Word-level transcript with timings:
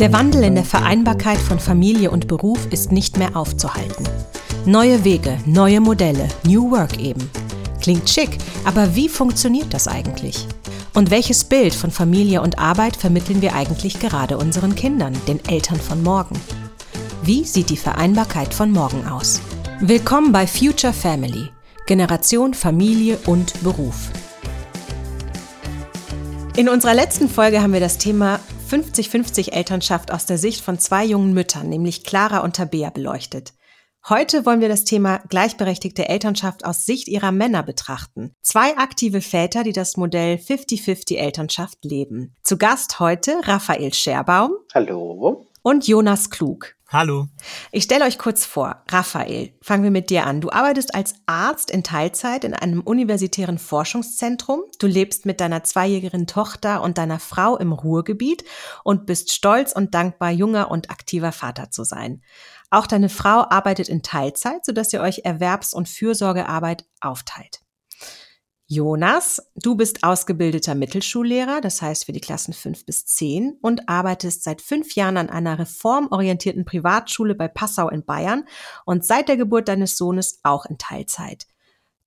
Der 0.00 0.10
Wandel 0.10 0.44
in 0.44 0.54
der 0.54 0.64
Vereinbarkeit 0.64 1.36
von 1.36 1.60
Familie 1.60 2.10
und 2.10 2.28
Beruf 2.28 2.66
ist 2.70 2.92
nicht 2.92 3.18
mehr 3.18 3.36
aufzuhalten. 3.36 4.08
Neue 4.64 5.04
Wege, 5.04 5.36
neue 5.44 5.82
Modelle, 5.82 6.26
New 6.44 6.70
Work 6.70 6.98
eben. 6.98 7.30
Klingt 7.82 8.08
schick, 8.08 8.38
aber 8.64 8.94
wie 8.94 9.10
funktioniert 9.10 9.74
das 9.74 9.86
eigentlich? 9.86 10.46
Und 10.94 11.10
welches 11.10 11.44
Bild 11.44 11.74
von 11.74 11.90
Familie 11.90 12.40
und 12.40 12.58
Arbeit 12.58 12.96
vermitteln 12.96 13.42
wir 13.42 13.54
eigentlich 13.54 14.00
gerade 14.00 14.38
unseren 14.38 14.74
Kindern, 14.76 15.12
den 15.28 15.44
Eltern 15.44 15.78
von 15.78 16.02
morgen? 16.02 16.40
Wie 17.22 17.44
sieht 17.44 17.68
die 17.68 17.76
Vereinbarkeit 17.76 18.54
von 18.54 18.72
morgen 18.72 19.06
aus? 19.06 19.42
Willkommen 19.80 20.32
bei 20.32 20.46
Future 20.46 20.94
Family, 20.94 21.50
Generation 21.84 22.54
Familie 22.54 23.18
und 23.26 23.62
Beruf. 23.62 24.10
In 26.56 26.70
unserer 26.70 26.94
letzten 26.94 27.28
Folge 27.28 27.60
haben 27.60 27.74
wir 27.74 27.80
das 27.80 27.98
Thema 27.98 28.40
50-50 28.70 29.52
Elternschaft 29.52 30.10
aus 30.10 30.24
der 30.24 30.38
Sicht 30.38 30.62
von 30.62 30.78
zwei 30.78 31.04
jungen 31.04 31.34
Müttern, 31.34 31.68
nämlich 31.68 32.02
Clara 32.02 32.38
und 32.38 32.56
Tabea, 32.56 32.88
beleuchtet. 32.88 33.52
Heute 34.08 34.46
wollen 34.46 34.62
wir 34.62 34.70
das 34.70 34.84
Thema 34.84 35.18
gleichberechtigte 35.28 36.08
Elternschaft 36.08 36.64
aus 36.64 36.86
Sicht 36.86 37.08
ihrer 37.08 37.30
Männer 37.30 37.62
betrachten. 37.62 38.34
Zwei 38.40 38.74
aktive 38.78 39.20
Väter, 39.20 39.64
die 39.64 39.74
das 39.74 39.98
Modell 39.98 40.36
50-50 40.36 41.16
Elternschaft 41.16 41.84
leben. 41.84 42.34
Zu 42.42 42.56
Gast 42.56 43.00
heute 43.00 43.34
Raphael 43.42 43.92
Scherbaum. 43.92 44.52
Hallo. 44.72 45.44
Und 45.60 45.86
Jonas 45.86 46.30
Klug. 46.30 46.75
Hallo. 46.88 47.26
Ich 47.72 47.82
stelle 47.82 48.04
euch 48.04 48.16
kurz 48.16 48.46
vor. 48.46 48.84
Raphael, 48.88 49.52
fangen 49.60 49.82
wir 49.82 49.90
mit 49.90 50.08
dir 50.08 50.24
an. 50.24 50.40
Du 50.40 50.50
arbeitest 50.50 50.94
als 50.94 51.16
Arzt 51.26 51.68
in 51.68 51.82
Teilzeit 51.82 52.44
in 52.44 52.54
einem 52.54 52.80
universitären 52.80 53.58
Forschungszentrum. 53.58 54.62
Du 54.78 54.86
lebst 54.86 55.26
mit 55.26 55.40
deiner 55.40 55.64
zweijährigen 55.64 56.28
Tochter 56.28 56.82
und 56.82 56.96
deiner 56.96 57.18
Frau 57.18 57.56
im 57.56 57.72
Ruhrgebiet 57.72 58.44
und 58.84 59.04
bist 59.04 59.32
stolz 59.32 59.72
und 59.72 59.94
dankbar, 59.94 60.30
junger 60.30 60.70
und 60.70 60.88
aktiver 60.90 61.32
Vater 61.32 61.72
zu 61.72 61.82
sein. 61.82 62.22
Auch 62.70 62.86
deine 62.86 63.08
Frau 63.08 63.44
arbeitet 63.50 63.88
in 63.88 64.02
Teilzeit, 64.02 64.64
sodass 64.64 64.92
ihr 64.92 65.00
euch 65.00 65.24
Erwerbs- 65.24 65.74
und 65.74 65.88
Fürsorgearbeit 65.88 66.84
aufteilt. 67.00 67.65
Jonas, 68.68 69.40
du 69.54 69.76
bist 69.76 70.02
ausgebildeter 70.02 70.74
Mittelschullehrer, 70.74 71.60
das 71.60 71.82
heißt 71.82 72.04
für 72.04 72.12
die 72.12 72.20
Klassen 72.20 72.52
fünf 72.52 72.84
bis 72.84 73.06
zehn 73.06 73.56
und 73.62 73.88
arbeitest 73.88 74.42
seit 74.42 74.60
fünf 74.60 74.96
Jahren 74.96 75.18
an 75.18 75.30
einer 75.30 75.60
reformorientierten 75.60 76.64
Privatschule 76.64 77.36
bei 77.36 77.46
Passau 77.46 77.88
in 77.88 78.04
Bayern 78.04 78.44
und 78.84 79.04
seit 79.06 79.28
der 79.28 79.36
Geburt 79.36 79.68
deines 79.68 79.96
Sohnes 79.96 80.40
auch 80.42 80.66
in 80.66 80.78
Teilzeit. 80.78 81.46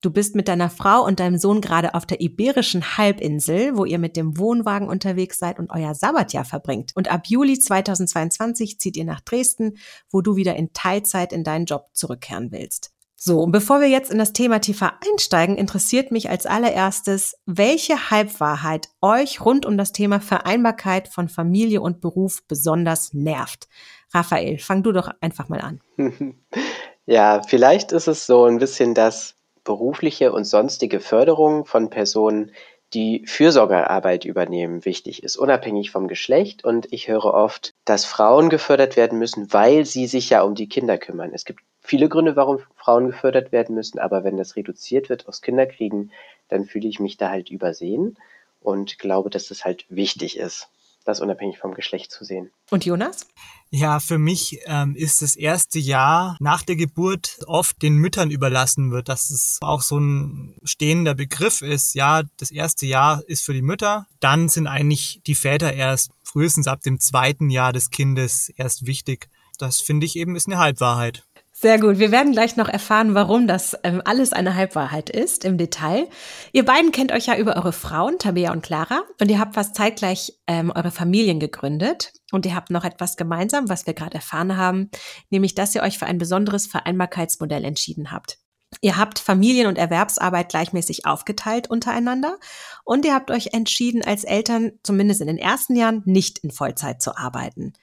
Du 0.02 0.10
bist 0.10 0.34
mit 0.34 0.48
deiner 0.48 0.68
Frau 0.68 1.02
und 1.02 1.18
deinem 1.18 1.38
Sohn 1.38 1.62
gerade 1.62 1.94
auf 1.94 2.04
der 2.04 2.20
iberischen 2.20 2.98
Halbinsel, 2.98 3.78
wo 3.78 3.86
ihr 3.86 3.98
mit 3.98 4.18
dem 4.18 4.36
Wohnwagen 4.36 4.88
unterwegs 4.88 5.38
seid 5.38 5.58
und 5.58 5.70
euer 5.70 5.94
Sabbatjahr 5.94 6.44
verbringt. 6.44 6.92
Und 6.94 7.10
ab 7.10 7.22
Juli 7.26 7.58
2022 7.58 8.78
zieht 8.78 8.98
ihr 8.98 9.06
nach 9.06 9.20
Dresden, 9.20 9.78
wo 10.10 10.20
du 10.20 10.36
wieder 10.36 10.56
in 10.56 10.74
Teilzeit 10.74 11.32
in 11.32 11.42
deinen 11.42 11.64
Job 11.64 11.88
zurückkehren 11.94 12.52
willst. 12.52 12.92
So, 13.22 13.40
und 13.40 13.52
bevor 13.52 13.82
wir 13.82 13.88
jetzt 13.88 14.10
in 14.10 14.16
das 14.16 14.32
Thema 14.32 14.60
tiefer 14.60 14.94
einsteigen, 15.06 15.58
interessiert 15.58 16.10
mich 16.10 16.30
als 16.30 16.46
allererstes, 16.46 17.36
welche 17.44 18.10
Halbwahrheit 18.10 18.88
euch 19.02 19.44
rund 19.44 19.66
um 19.66 19.76
das 19.76 19.92
Thema 19.92 20.20
Vereinbarkeit 20.20 21.06
von 21.06 21.28
Familie 21.28 21.82
und 21.82 22.00
Beruf 22.00 22.42
besonders 22.48 23.12
nervt. 23.12 23.68
Raphael, 24.14 24.58
fang 24.58 24.82
du 24.82 24.92
doch 24.92 25.10
einfach 25.20 25.50
mal 25.50 25.60
an. 25.60 25.80
Ja, 27.06 27.42
vielleicht 27.42 27.90
ist 27.90 28.06
es 28.06 28.24
so 28.24 28.44
ein 28.44 28.58
bisschen 28.58 28.94
das 28.94 29.34
berufliche 29.64 30.32
und 30.32 30.44
sonstige 30.44 31.00
Förderung 31.00 31.64
von 31.64 31.90
Personen, 31.90 32.52
die 32.94 33.24
Fürsorgearbeit 33.26 34.24
übernehmen, 34.24 34.84
wichtig 34.84 35.24
ist, 35.24 35.36
unabhängig 35.36 35.90
vom 35.90 36.06
Geschlecht. 36.06 36.64
Und 36.64 36.92
ich 36.92 37.08
höre 37.08 37.34
oft, 37.34 37.74
dass 37.84 38.04
Frauen 38.04 38.48
gefördert 38.48 38.96
werden 38.96 39.18
müssen, 39.18 39.52
weil 39.52 39.84
sie 39.86 40.06
sich 40.06 40.30
ja 40.30 40.42
um 40.42 40.54
die 40.54 40.68
Kinder 40.68 40.98
kümmern. 40.98 41.32
Es 41.34 41.44
gibt 41.44 41.62
viele 41.80 42.08
Gründe, 42.08 42.36
warum 42.36 42.60
Frauen 42.76 43.06
gefördert 43.08 43.52
werden 43.52 43.74
müssen, 43.74 43.98
aber 43.98 44.24
wenn 44.24 44.36
das 44.36 44.56
reduziert 44.56 45.08
wird 45.08 45.28
aus 45.28 45.42
Kinderkriegen, 45.42 46.12
dann 46.48 46.64
fühle 46.64 46.88
ich 46.88 47.00
mich 47.00 47.16
da 47.16 47.30
halt 47.30 47.50
übersehen 47.50 48.16
und 48.60 48.98
glaube, 48.98 49.30
dass 49.30 49.48
das 49.48 49.64
halt 49.64 49.86
wichtig 49.88 50.36
ist, 50.36 50.68
das 51.04 51.20
unabhängig 51.20 51.58
vom 51.58 51.74
Geschlecht 51.74 52.12
zu 52.12 52.24
sehen. 52.24 52.50
Und 52.70 52.84
Jonas? 52.84 53.26
Ja, 53.70 54.00
für 54.00 54.18
mich 54.18 54.58
ähm, 54.66 54.96
ist 54.96 55.22
das 55.22 55.36
erste 55.36 55.78
Jahr 55.78 56.36
nach 56.40 56.62
der 56.62 56.76
Geburt 56.76 57.38
oft 57.46 57.80
den 57.82 57.94
Müttern 57.94 58.30
überlassen 58.30 58.90
wird, 58.90 59.08
dass 59.08 59.30
es 59.30 59.58
auch 59.60 59.80
so 59.80 59.98
ein 59.98 60.56
stehender 60.64 61.14
Begriff 61.14 61.62
ist. 61.62 61.94
Ja, 61.94 62.22
das 62.36 62.50
erste 62.50 62.86
Jahr 62.86 63.22
ist 63.28 63.44
für 63.44 63.54
die 63.54 63.62
Mütter, 63.62 64.06
dann 64.18 64.48
sind 64.48 64.66
eigentlich 64.66 65.20
die 65.26 65.36
Väter 65.36 65.72
erst 65.72 66.10
frühestens 66.24 66.66
ab 66.66 66.82
dem 66.82 66.98
zweiten 66.98 67.48
Jahr 67.48 67.72
des 67.72 67.90
Kindes 67.90 68.52
erst 68.56 68.86
wichtig. 68.86 69.28
Das 69.58 69.80
finde 69.80 70.06
ich 70.06 70.16
eben 70.16 70.36
ist 70.36 70.48
eine 70.48 70.58
Halbwahrheit. 70.58 71.24
Sehr 71.60 71.78
gut. 71.78 71.98
Wir 71.98 72.10
werden 72.10 72.32
gleich 72.32 72.56
noch 72.56 72.70
erfahren, 72.70 73.14
warum 73.14 73.46
das 73.46 73.76
ähm, 73.82 74.00
alles 74.06 74.32
eine 74.32 74.54
Halbwahrheit 74.54 75.10
ist 75.10 75.44
im 75.44 75.58
Detail. 75.58 76.08
Ihr 76.52 76.64
beiden 76.64 76.90
kennt 76.90 77.12
euch 77.12 77.26
ja 77.26 77.36
über 77.36 77.54
eure 77.54 77.74
Frauen, 77.74 78.18
Tabea 78.18 78.50
und 78.50 78.62
Clara, 78.62 79.02
und 79.20 79.30
ihr 79.30 79.38
habt 79.38 79.56
fast 79.56 79.74
zeitgleich 79.74 80.32
ähm, 80.46 80.72
eure 80.74 80.90
Familien 80.90 81.38
gegründet. 81.38 82.14
Und 82.32 82.46
ihr 82.46 82.54
habt 82.54 82.70
noch 82.70 82.84
etwas 82.84 83.18
gemeinsam, 83.18 83.68
was 83.68 83.86
wir 83.86 83.92
gerade 83.92 84.14
erfahren 84.14 84.56
haben, 84.56 84.90
nämlich 85.28 85.54
dass 85.54 85.74
ihr 85.74 85.82
euch 85.82 85.98
für 85.98 86.06
ein 86.06 86.16
besonderes 86.16 86.66
Vereinbarkeitsmodell 86.66 87.66
entschieden 87.66 88.10
habt. 88.10 88.38
Ihr 88.80 88.96
habt 88.96 89.18
Familien- 89.18 89.66
und 89.66 89.76
Erwerbsarbeit 89.76 90.48
gleichmäßig 90.48 91.04
aufgeteilt 91.04 91.68
untereinander 91.68 92.38
und 92.84 93.04
ihr 93.04 93.12
habt 93.12 93.30
euch 93.30 93.52
entschieden, 93.52 94.02
als 94.02 94.24
Eltern 94.24 94.72
zumindest 94.82 95.20
in 95.20 95.26
den 95.26 95.36
ersten 95.36 95.76
Jahren 95.76 96.00
nicht 96.06 96.38
in 96.38 96.52
Vollzeit 96.52 97.02
zu 97.02 97.18
arbeiten. 97.18 97.74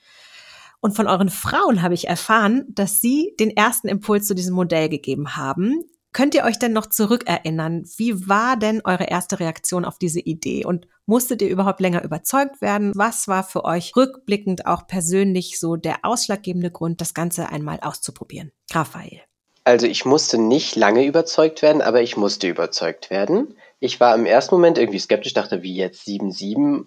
Und 0.80 0.96
von 0.96 1.08
euren 1.08 1.30
Frauen 1.30 1.82
habe 1.82 1.94
ich 1.94 2.08
erfahren, 2.08 2.66
dass 2.70 3.02
sie 3.02 3.34
den 3.40 3.50
ersten 3.50 3.88
Impuls 3.88 4.28
zu 4.28 4.36
diesem 4.36 4.56
Modell 4.56 4.90
gegeben 4.90 5.36
haben. 5.36 5.84
Könnt 6.14 6.34
ihr 6.34 6.46
euch 6.46 6.58
denn 6.58 6.74
noch 6.74 6.88
zurückerinnern? 6.88 7.84
Wie 7.98 8.28
war 8.28 8.58
denn 8.58 8.82
eure 8.84 9.06
erste 9.06 9.40
Reaktion 9.40 9.86
auf 9.86 10.00
diese 10.00 10.20
Idee? 10.20 10.66
Und 10.66 10.88
musstet 11.06 11.42
ihr 11.42 11.50
überhaupt 11.50 11.80
länger 11.80 12.04
überzeugt 12.04 12.62
werden? 12.62 12.92
Was 12.96 13.28
war 13.28 13.44
für 13.44 13.66
euch 13.66 13.96
rückblickend 13.96 14.66
auch 14.66 14.88
persönlich 14.88 15.60
so 15.60 15.76
der 15.76 15.98
ausschlaggebende 16.04 16.72
Grund, 16.72 17.02
das 17.02 17.14
Ganze 17.14 17.50
einmal 17.50 17.80
auszuprobieren? 17.82 18.52
Raphael. 18.72 19.22
Also 19.64 19.86
ich 19.86 20.06
musste 20.06 20.38
nicht 20.38 20.76
lange 20.76 21.06
überzeugt 21.06 21.62
werden, 21.62 21.82
aber 21.82 22.02
ich 22.02 22.16
musste 22.16 22.48
überzeugt 22.48 23.10
werden. 23.10 23.56
Ich 23.80 24.00
war 24.00 24.16
im 24.16 24.26
ersten 24.26 24.56
Moment 24.56 24.78
irgendwie 24.78 25.00
skeptisch, 25.00 25.34
dachte, 25.34 25.62
wie 25.62 25.76
jetzt 25.76 26.08
7-7 26.08 26.86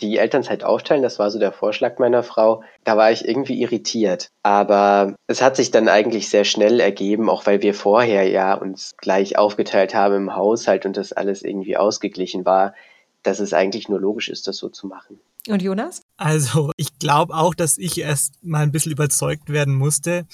die 0.00 0.18
Elternzeit 0.18 0.62
aufteilen, 0.62 1.02
das 1.02 1.18
war 1.18 1.30
so 1.30 1.38
der 1.38 1.52
Vorschlag 1.52 1.98
meiner 1.98 2.22
Frau. 2.22 2.62
Da 2.84 2.96
war 2.96 3.10
ich 3.10 3.26
irgendwie 3.26 3.60
irritiert. 3.60 4.30
Aber 4.42 5.14
es 5.26 5.42
hat 5.42 5.56
sich 5.56 5.70
dann 5.70 5.88
eigentlich 5.88 6.28
sehr 6.28 6.44
schnell 6.44 6.80
ergeben, 6.80 7.30
auch 7.30 7.46
weil 7.46 7.62
wir 7.62 7.74
vorher 7.74 8.28
ja 8.28 8.54
uns 8.54 8.94
gleich 8.98 9.38
aufgeteilt 9.38 9.94
haben 9.94 10.14
im 10.14 10.36
Haushalt 10.36 10.86
und 10.86 10.96
das 10.96 11.12
alles 11.12 11.42
irgendwie 11.42 11.76
ausgeglichen 11.76 12.44
war, 12.44 12.74
dass 13.22 13.40
es 13.40 13.52
eigentlich 13.52 13.88
nur 13.88 14.00
logisch 14.00 14.28
ist, 14.28 14.46
das 14.46 14.56
so 14.56 14.68
zu 14.68 14.86
machen. 14.86 15.18
Und 15.48 15.62
Jonas? 15.62 16.02
Also, 16.16 16.72
ich 16.76 16.98
glaube 16.98 17.34
auch, 17.34 17.54
dass 17.54 17.78
ich 17.78 18.00
erst 18.00 18.44
mal 18.44 18.62
ein 18.62 18.72
bisschen 18.72 18.92
überzeugt 18.92 19.48
werden 19.48 19.74
musste. 19.74 20.26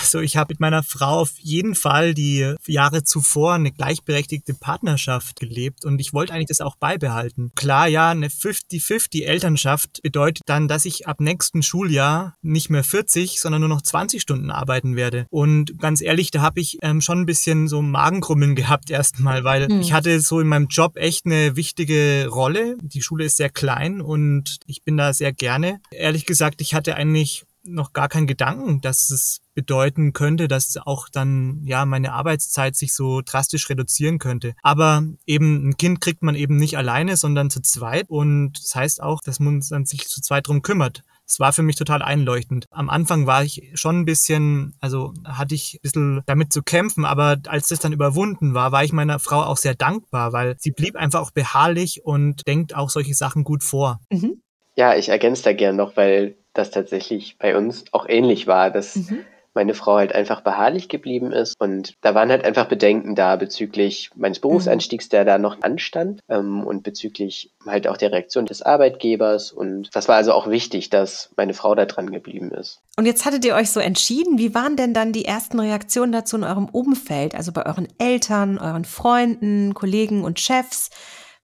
Also 0.00 0.20
ich 0.20 0.36
habe 0.36 0.52
mit 0.52 0.60
meiner 0.60 0.82
Frau 0.82 1.20
auf 1.20 1.32
jeden 1.38 1.74
Fall 1.74 2.14
die 2.14 2.54
Jahre 2.66 3.04
zuvor 3.04 3.54
eine 3.54 3.72
gleichberechtigte 3.72 4.54
Partnerschaft 4.54 5.40
gelebt 5.40 5.84
und 5.84 6.00
ich 6.00 6.12
wollte 6.12 6.32
eigentlich 6.32 6.48
das 6.48 6.60
auch 6.60 6.76
beibehalten. 6.76 7.52
Klar, 7.54 7.88
ja, 7.88 8.10
eine 8.10 8.28
50-50 8.28 9.24
Elternschaft 9.24 10.02
bedeutet 10.02 10.42
dann, 10.46 10.68
dass 10.68 10.84
ich 10.84 11.06
ab 11.06 11.20
nächsten 11.20 11.62
Schuljahr 11.62 12.36
nicht 12.42 12.70
mehr 12.70 12.84
40, 12.84 13.40
sondern 13.40 13.60
nur 13.60 13.68
noch 13.68 13.82
20 13.82 14.20
Stunden 14.20 14.50
arbeiten 14.50 14.96
werde. 14.96 15.26
Und 15.30 15.78
ganz 15.78 16.00
ehrlich, 16.00 16.30
da 16.30 16.42
habe 16.42 16.60
ich 16.60 16.78
ähm, 16.82 17.00
schon 17.00 17.20
ein 17.20 17.26
bisschen 17.26 17.68
so 17.68 17.82
Magenkrummeln 17.82 18.54
gehabt 18.54 18.90
erstmal, 18.90 19.44
weil 19.44 19.66
hm. 19.66 19.80
ich 19.80 19.92
hatte 19.92 20.20
so 20.20 20.40
in 20.40 20.48
meinem 20.48 20.68
Job 20.68 20.96
echt 20.96 21.26
eine 21.26 21.56
wichtige 21.56 22.28
Rolle. 22.28 22.76
Die 22.82 23.02
Schule 23.02 23.24
ist 23.24 23.36
sehr 23.36 23.50
klein 23.50 24.00
und 24.00 24.58
ich 24.66 24.82
bin 24.82 24.96
da 24.96 25.12
sehr 25.12 25.32
gerne. 25.32 25.80
Ehrlich 25.90 26.26
gesagt, 26.26 26.60
ich 26.60 26.74
hatte 26.74 26.96
eigentlich 26.96 27.44
noch 27.64 27.92
gar 27.92 28.08
keinen 28.08 28.26
Gedanken, 28.26 28.80
dass 28.80 29.10
es 29.10 29.40
bedeuten 29.54 30.12
könnte, 30.12 30.48
dass 30.48 30.76
auch 30.76 31.08
dann 31.08 31.62
ja 31.64 31.84
meine 31.84 32.12
Arbeitszeit 32.12 32.76
sich 32.76 32.92
so 32.92 33.22
drastisch 33.24 33.68
reduzieren 33.70 34.18
könnte. 34.18 34.54
Aber 34.62 35.02
eben 35.26 35.68
ein 35.68 35.76
Kind 35.76 36.00
kriegt 36.00 36.22
man 36.22 36.34
eben 36.34 36.56
nicht 36.56 36.76
alleine, 36.76 37.16
sondern 37.16 37.50
zu 37.50 37.62
zweit 37.62 38.08
und 38.08 38.52
das 38.58 38.74
heißt 38.74 39.02
auch, 39.02 39.20
dass 39.22 39.40
man 39.40 39.62
sich 39.62 40.08
zu 40.08 40.20
zweit 40.20 40.48
drum 40.48 40.62
kümmert. 40.62 41.02
Es 41.26 41.40
war 41.40 41.54
für 41.54 41.62
mich 41.62 41.76
total 41.76 42.02
einleuchtend. 42.02 42.66
Am 42.70 42.90
Anfang 42.90 43.26
war 43.26 43.42
ich 43.42 43.70
schon 43.74 44.00
ein 44.00 44.04
bisschen, 44.04 44.74
also 44.80 45.14
hatte 45.24 45.54
ich 45.54 45.74
ein 45.74 45.80
bisschen 45.82 46.22
damit 46.26 46.52
zu 46.52 46.62
kämpfen, 46.62 47.06
aber 47.06 47.38
als 47.46 47.68
das 47.68 47.78
dann 47.78 47.94
überwunden 47.94 48.52
war, 48.52 48.72
war 48.72 48.84
ich 48.84 48.92
meiner 48.92 49.18
Frau 49.18 49.42
auch 49.42 49.56
sehr 49.56 49.74
dankbar, 49.74 50.34
weil 50.34 50.56
sie 50.58 50.70
blieb 50.70 50.96
einfach 50.96 51.22
auch 51.22 51.30
beharrlich 51.30 52.04
und 52.04 52.46
denkt 52.46 52.74
auch 52.74 52.90
solche 52.90 53.14
Sachen 53.14 53.42
gut 53.42 53.64
vor. 53.64 54.00
Mhm. 54.10 54.42
Ja, 54.76 54.96
ich 54.96 55.08
ergänze 55.08 55.44
da 55.44 55.52
gern 55.54 55.76
noch, 55.76 55.96
weil 55.96 56.36
das 56.54 56.70
tatsächlich 56.70 57.36
bei 57.38 57.56
uns 57.56 57.84
auch 57.92 58.08
ähnlich 58.08 58.46
war, 58.46 58.70
dass 58.70 58.96
mhm. 58.96 59.24
meine 59.54 59.74
Frau 59.74 59.96
halt 59.96 60.14
einfach 60.14 60.40
beharrlich 60.40 60.88
geblieben 60.88 61.32
ist. 61.32 61.54
Und 61.58 61.94
da 62.00 62.14
waren 62.14 62.30
halt 62.30 62.44
einfach 62.44 62.66
Bedenken 62.66 63.14
da 63.14 63.36
bezüglich 63.36 64.10
meines 64.14 64.40
Berufseinstiegs, 64.40 65.08
der 65.08 65.24
da 65.24 65.38
noch 65.38 65.62
anstand 65.62 66.20
ähm, 66.28 66.64
und 66.64 66.82
bezüglich 66.82 67.52
halt 67.66 67.86
auch 67.86 67.96
der 67.96 68.12
Reaktion 68.12 68.46
des 68.46 68.62
Arbeitgebers. 68.62 69.52
Und 69.52 69.94
das 69.94 70.08
war 70.08 70.16
also 70.16 70.32
auch 70.32 70.48
wichtig, 70.48 70.90
dass 70.90 71.30
meine 71.36 71.54
Frau 71.54 71.74
da 71.74 71.84
dran 71.86 72.10
geblieben 72.10 72.50
ist. 72.52 72.80
Und 72.96 73.06
jetzt 73.06 73.26
hattet 73.26 73.44
ihr 73.44 73.54
euch 73.54 73.70
so 73.70 73.80
entschieden. 73.80 74.38
Wie 74.38 74.54
waren 74.54 74.76
denn 74.76 74.94
dann 74.94 75.12
die 75.12 75.24
ersten 75.24 75.58
Reaktionen 75.60 76.12
dazu 76.12 76.36
in 76.36 76.44
eurem 76.44 76.66
Umfeld, 76.66 77.34
also 77.34 77.52
bei 77.52 77.66
euren 77.66 77.88
Eltern, 77.98 78.58
euren 78.58 78.84
Freunden, 78.84 79.74
Kollegen 79.74 80.24
und 80.24 80.40
Chefs? 80.40 80.90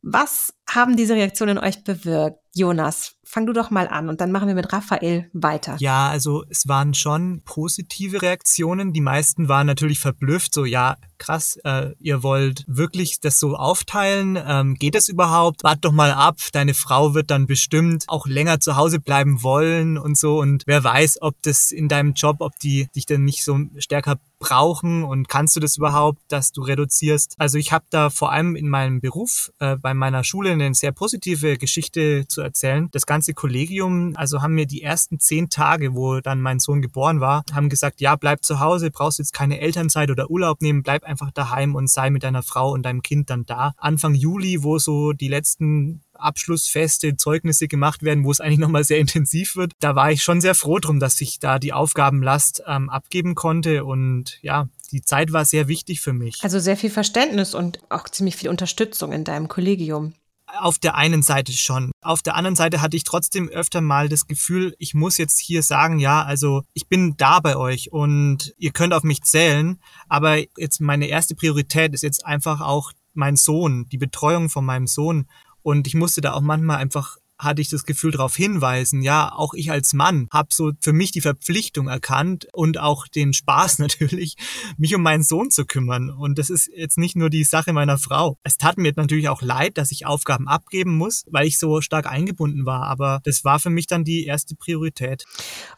Was 0.02 0.54
haben 0.74 0.96
diese 0.96 1.14
Reaktionen 1.14 1.58
in 1.58 1.64
euch 1.64 1.84
bewirkt? 1.84 2.38
Jonas, 2.52 3.14
fang 3.22 3.46
du 3.46 3.52
doch 3.52 3.70
mal 3.70 3.86
an 3.86 4.08
und 4.08 4.20
dann 4.20 4.32
machen 4.32 4.48
wir 4.48 4.56
mit 4.56 4.72
Raphael 4.72 5.30
weiter. 5.32 5.76
Ja, 5.78 6.08
also 6.08 6.44
es 6.48 6.66
waren 6.66 6.94
schon 6.94 7.42
positive 7.44 8.22
Reaktionen. 8.22 8.92
Die 8.92 9.00
meisten 9.00 9.48
waren 9.48 9.68
natürlich 9.68 10.00
verblüfft, 10.00 10.52
so 10.52 10.64
ja, 10.64 10.96
krass, 11.18 11.58
äh, 11.62 11.90
ihr 12.00 12.24
wollt 12.24 12.64
wirklich 12.66 13.20
das 13.20 13.38
so 13.38 13.54
aufteilen. 13.54 14.36
Ähm, 14.44 14.74
geht 14.74 14.96
es 14.96 15.08
überhaupt? 15.08 15.62
Wart 15.62 15.84
doch 15.84 15.92
mal 15.92 16.10
ab, 16.10 16.38
deine 16.52 16.74
Frau 16.74 17.14
wird 17.14 17.30
dann 17.30 17.46
bestimmt 17.46 18.04
auch 18.08 18.26
länger 18.26 18.58
zu 18.58 18.74
Hause 18.74 18.98
bleiben 18.98 19.44
wollen 19.44 19.96
und 19.96 20.18
so. 20.18 20.40
Und 20.40 20.64
wer 20.66 20.82
weiß, 20.82 21.22
ob 21.22 21.40
das 21.42 21.70
in 21.70 21.86
deinem 21.86 22.14
Job, 22.14 22.38
ob 22.40 22.58
die 22.58 22.88
dich 22.96 23.06
dann 23.06 23.22
nicht 23.24 23.44
so 23.44 23.56
stärker 23.78 24.18
brauchen 24.40 25.04
und 25.04 25.28
kannst 25.28 25.54
du 25.54 25.60
das 25.60 25.76
überhaupt, 25.76 26.20
dass 26.28 26.50
du 26.50 26.62
reduzierst? 26.62 27.34
Also 27.38 27.58
ich 27.58 27.70
habe 27.70 27.84
da 27.90 28.10
vor 28.10 28.32
allem 28.32 28.56
in 28.56 28.68
meinem 28.68 29.00
Beruf 29.00 29.52
äh, 29.60 29.76
bei 29.76 29.94
meiner 29.94 30.24
Schule 30.24 30.50
eine 30.60 30.74
sehr 30.74 30.92
positive 30.92 31.58
Geschichte 31.58 32.26
zu 32.28 32.40
erzählen. 32.40 32.88
Das 32.92 33.06
ganze 33.06 33.34
Kollegium, 33.34 34.12
also 34.16 34.42
haben 34.42 34.54
mir 34.54 34.66
die 34.66 34.82
ersten 34.82 35.18
zehn 35.18 35.48
Tage, 35.48 35.94
wo 35.94 36.20
dann 36.20 36.40
mein 36.40 36.60
Sohn 36.60 36.82
geboren 36.82 37.20
war, 37.20 37.44
haben 37.52 37.68
gesagt, 37.68 38.00
ja, 38.00 38.16
bleib 38.16 38.44
zu 38.44 38.60
Hause, 38.60 38.90
brauchst 38.90 39.18
jetzt 39.18 39.32
keine 39.32 39.60
Elternzeit 39.60 40.10
oder 40.10 40.30
Urlaub 40.30 40.62
nehmen, 40.62 40.82
bleib 40.82 41.04
einfach 41.04 41.30
daheim 41.30 41.74
und 41.74 41.88
sei 41.88 42.10
mit 42.10 42.22
deiner 42.22 42.42
Frau 42.42 42.72
und 42.72 42.82
deinem 42.82 43.02
Kind 43.02 43.30
dann 43.30 43.46
da. 43.46 43.72
Anfang 43.76 44.14
Juli, 44.14 44.62
wo 44.62 44.78
so 44.78 45.12
die 45.12 45.28
letzten 45.28 46.02
Abschlussfeste, 46.20 47.16
Zeugnisse 47.16 47.68
gemacht 47.68 48.02
werden, 48.02 48.24
wo 48.24 48.30
es 48.30 48.40
eigentlich 48.40 48.58
nochmal 48.58 48.84
sehr 48.84 48.98
intensiv 48.98 49.56
wird. 49.56 49.72
Da 49.80 49.94
war 49.94 50.12
ich 50.12 50.22
schon 50.22 50.40
sehr 50.40 50.54
froh 50.54 50.78
drum, 50.78 51.00
dass 51.00 51.20
ich 51.20 51.38
da 51.38 51.58
die 51.58 51.72
Aufgabenlast 51.72 52.62
ähm, 52.66 52.90
abgeben 52.90 53.34
konnte 53.34 53.84
und 53.84 54.38
ja, 54.42 54.68
die 54.92 55.02
Zeit 55.02 55.32
war 55.32 55.44
sehr 55.44 55.68
wichtig 55.68 56.00
für 56.00 56.12
mich. 56.12 56.38
Also 56.42 56.58
sehr 56.58 56.76
viel 56.76 56.90
Verständnis 56.90 57.54
und 57.54 57.80
auch 57.90 58.08
ziemlich 58.08 58.36
viel 58.36 58.50
Unterstützung 58.50 59.12
in 59.12 59.24
deinem 59.24 59.48
Kollegium. 59.48 60.14
Auf 60.58 60.78
der 60.78 60.96
einen 60.96 61.22
Seite 61.22 61.52
schon. 61.52 61.92
Auf 62.02 62.22
der 62.22 62.34
anderen 62.34 62.56
Seite 62.56 62.80
hatte 62.82 62.96
ich 62.96 63.04
trotzdem 63.04 63.48
öfter 63.48 63.80
mal 63.80 64.08
das 64.08 64.26
Gefühl, 64.26 64.74
ich 64.78 64.94
muss 64.94 65.18
jetzt 65.18 65.38
hier 65.38 65.62
sagen, 65.62 65.98
ja, 65.98 66.22
also 66.22 66.62
ich 66.74 66.88
bin 66.88 67.16
da 67.16 67.40
bei 67.40 67.56
euch 67.56 67.92
und 67.92 68.54
ihr 68.58 68.72
könnt 68.72 68.92
auf 68.94 69.02
mich 69.02 69.22
zählen, 69.22 69.80
aber 70.08 70.38
jetzt 70.56 70.80
meine 70.80 71.06
erste 71.06 71.34
Priorität 71.34 71.94
ist 71.94 72.02
jetzt 72.02 72.26
einfach 72.26 72.60
auch 72.60 72.92
mein 73.14 73.36
Sohn, 73.36 73.86
die 73.90 73.98
Betreuung 73.98 74.48
von 74.48 74.64
meinem 74.64 74.86
Sohn. 74.86 75.26
Und 75.62 75.86
ich 75.86 75.94
musste 75.94 76.20
da 76.20 76.32
auch 76.32 76.40
manchmal 76.40 76.78
einfach 76.78 77.16
hatte 77.40 77.62
ich 77.62 77.68
das 77.68 77.84
Gefühl 77.84 78.12
darauf 78.12 78.36
hinweisen, 78.36 79.02
ja, 79.02 79.32
auch 79.32 79.54
ich 79.54 79.70
als 79.70 79.92
Mann 79.92 80.28
habe 80.32 80.48
so 80.52 80.72
für 80.80 80.92
mich 80.92 81.10
die 81.10 81.20
Verpflichtung 81.20 81.88
erkannt 81.88 82.46
und 82.52 82.78
auch 82.78 83.06
den 83.08 83.32
Spaß 83.32 83.78
natürlich, 83.80 84.36
mich 84.76 84.94
um 84.94 85.02
meinen 85.02 85.22
Sohn 85.22 85.50
zu 85.50 85.64
kümmern. 85.64 86.10
Und 86.10 86.38
das 86.38 86.50
ist 86.50 86.70
jetzt 86.74 86.98
nicht 86.98 87.16
nur 87.16 87.30
die 87.30 87.44
Sache 87.44 87.72
meiner 87.72 87.98
Frau. 87.98 88.38
Es 88.42 88.58
tat 88.58 88.78
mir 88.78 88.92
natürlich 88.94 89.28
auch 89.28 89.42
leid, 89.42 89.78
dass 89.78 89.90
ich 89.90 90.06
Aufgaben 90.06 90.48
abgeben 90.48 90.96
muss, 90.96 91.24
weil 91.30 91.46
ich 91.46 91.58
so 91.58 91.80
stark 91.80 92.06
eingebunden 92.06 92.66
war. 92.66 92.84
Aber 92.84 93.20
das 93.24 93.44
war 93.44 93.58
für 93.58 93.70
mich 93.70 93.86
dann 93.86 94.04
die 94.04 94.24
erste 94.24 94.54
Priorität. 94.54 95.24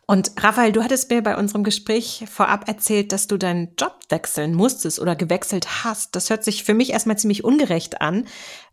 Und 0.06 0.32
Raphael, 0.38 0.72
du 0.72 0.82
hattest 0.82 1.10
mir 1.10 1.22
bei 1.22 1.36
unserem 1.36 1.64
Gespräch 1.64 2.24
vorab 2.30 2.68
erzählt, 2.68 3.12
dass 3.12 3.28
du 3.28 3.38
deinen 3.38 3.74
Job 3.78 3.98
wechseln 4.08 4.54
musstest 4.54 5.00
oder 5.00 5.16
gewechselt 5.16 5.84
hast. 5.84 6.14
Das 6.14 6.30
hört 6.30 6.44
sich 6.44 6.64
für 6.64 6.74
mich 6.74 6.90
erstmal 6.90 7.18
ziemlich 7.18 7.44
ungerecht 7.44 8.00
an. 8.00 8.26